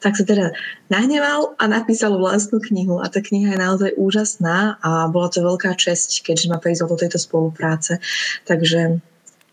tak 0.00 0.16
sa 0.16 0.24
teda 0.24 0.56
nahneval 0.88 1.58
a 1.58 1.64
napísal 1.66 2.14
vlastnú 2.18 2.62
knihu 2.62 3.02
a 3.02 3.10
tá 3.10 3.18
kniha 3.26 3.54
je 3.54 3.58
naozaj 3.58 3.90
úžasná 3.98 4.78
a 4.78 5.10
bola 5.10 5.28
to 5.28 5.42
veľká 5.42 5.74
česť, 5.74 6.22
keďže 6.22 6.46
ma 6.48 6.62
prizval 6.62 6.94
do 6.94 7.00
tejto 7.00 7.18
spolupráce. 7.18 7.98
Takže 8.46 9.02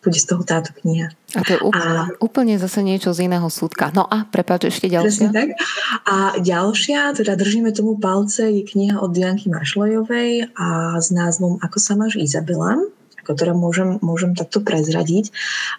bude 0.03 0.19
z 0.19 0.27
toho 0.27 0.43
táto 0.43 0.75
kniha. 0.83 1.15
A 1.33 1.41
to 1.47 1.55
je 1.55 1.59
úplne, 1.63 2.11
a, 2.11 2.11
úplne 2.19 2.55
zase 2.59 2.83
niečo 2.83 3.15
z 3.15 3.31
iného 3.31 3.47
súdka. 3.47 3.89
No 3.95 4.03
a 4.03 4.27
prepáč, 4.27 4.67
ešte 4.67 4.91
ďalšia. 4.91 5.31
tak. 5.31 5.55
A 6.03 6.37
ďalšia, 6.43 7.15
teda 7.15 7.39
držíme 7.39 7.71
tomu 7.71 7.95
palce, 7.95 8.51
je 8.51 8.67
kniha 8.67 8.99
od 8.99 9.15
Dianky 9.15 9.47
Mašlojovej 9.47 10.51
a 10.59 10.99
s 10.99 11.07
názvom 11.09 11.57
Ako 11.63 11.79
sa 11.79 11.95
máš 11.95 12.19
Izabela 12.19 12.83
ktoré 13.23 13.55
môžem, 13.55 13.97
môžem 14.03 14.35
takto 14.35 14.59
prezradiť. 14.59 15.31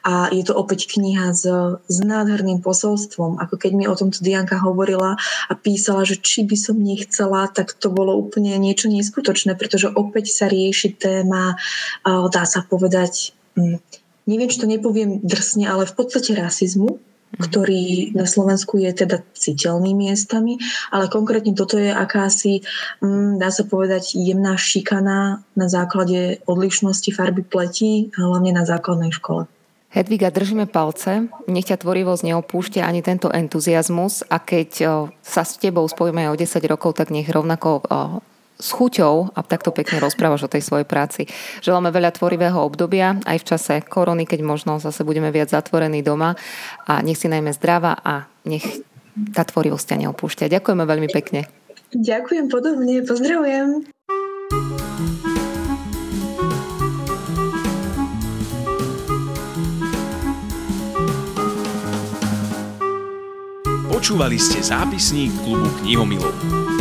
A 0.02 0.32
je 0.32 0.42
to 0.42 0.56
opäť 0.56 0.88
kniha 0.96 1.36
s, 1.36 1.44
s 1.76 1.96
nádherným 2.00 2.64
posolstvom. 2.64 3.38
Ako 3.38 3.60
keď 3.60 3.72
mi 3.76 3.84
o 3.84 3.94
tomto 3.94 4.24
Dianka 4.24 4.56
hovorila 4.58 5.20
a 5.48 5.52
písala, 5.52 6.08
že 6.08 6.16
či 6.16 6.42
by 6.48 6.56
som 6.56 6.80
nechcela, 6.80 7.46
tak 7.52 7.76
to 7.76 7.92
bolo 7.92 8.16
úplne 8.16 8.56
niečo 8.56 8.88
neskutočné, 8.88 9.54
pretože 9.54 9.92
opäť 9.92 10.32
sa 10.32 10.48
rieši 10.48 10.96
téma, 10.96 11.60
dá 12.04 12.44
sa 12.48 12.64
povedať, 12.64 13.36
hm, 13.54 13.78
neviem, 14.26 14.48
či 14.48 14.60
to 14.60 14.66
nepoviem 14.66 15.20
drsne, 15.20 15.68
ale 15.68 15.84
v 15.84 15.94
podstate 15.94 16.32
rasizmu. 16.32 16.98
Ktorý 17.38 18.14
na 18.14 18.26
Slovensku 18.26 18.78
je 18.78 18.90
teda 18.94 19.22
citeľný 19.34 19.94
miestami, 19.94 20.58
ale 20.90 21.10
konkrétne 21.10 21.54
toto 21.54 21.78
je 21.78 21.90
akási, 21.90 22.62
mm, 23.02 23.38
dá 23.42 23.50
sa 23.50 23.66
povedať, 23.66 24.16
jemná 24.18 24.54
šikana 24.58 25.42
na 25.54 25.66
základe 25.66 26.42
odlišnosti 26.46 27.10
farby 27.14 27.42
pleti, 27.42 28.14
hlavne 28.14 28.54
na 28.54 28.66
základnej 28.66 29.14
škole. 29.14 29.46
Hedviga, 29.94 30.34
držíme 30.34 30.66
palce, 30.66 31.30
nech 31.46 31.70
ťa 31.70 31.86
tvorivosť 31.86 32.26
neopúšťa 32.26 32.82
ani 32.82 32.98
tento 32.98 33.30
entuziasmus 33.30 34.26
a 34.26 34.42
keď 34.42 34.70
sa 35.22 35.42
s 35.46 35.54
tebou 35.54 35.86
spojíme 35.86 36.26
o 36.26 36.34
10 36.34 36.50
rokov, 36.66 36.98
tak 36.98 37.14
nech 37.14 37.30
rovnako 37.30 37.86
s 38.64 38.72
chuťou 38.72 39.36
a 39.36 39.40
takto 39.44 39.68
pekne 39.76 40.00
rozprávaš 40.00 40.48
o 40.48 40.52
tej 40.52 40.64
svojej 40.64 40.88
práci. 40.88 41.28
Želáme 41.60 41.92
veľa 41.92 42.16
tvorivého 42.16 42.56
obdobia 42.64 43.20
aj 43.28 43.44
v 43.44 43.48
čase 43.52 43.74
korony, 43.84 44.24
keď 44.24 44.40
možno 44.40 44.80
zase 44.80 45.04
budeme 45.04 45.28
viac 45.28 45.52
zatvorení 45.52 46.00
doma 46.00 46.32
a 46.88 47.04
nech 47.04 47.20
si 47.20 47.28
najmä 47.28 47.52
zdravá 47.52 48.00
a 48.00 48.24
nech 48.48 48.64
tá 49.36 49.44
tvorivosť 49.44 49.84
ťa 49.92 49.96
neopúšťa. 50.08 50.48
Ďakujeme 50.48 50.84
veľmi 50.88 51.08
pekne. 51.12 51.44
Ďakujem 51.92 52.46
podobne, 52.50 53.04
pozdravujem. 53.04 53.86
Počúvali 63.94 64.36
ste 64.36 64.60
zápisník 64.60 65.32
klubu 65.46 65.70
knihomilov. 65.80 66.73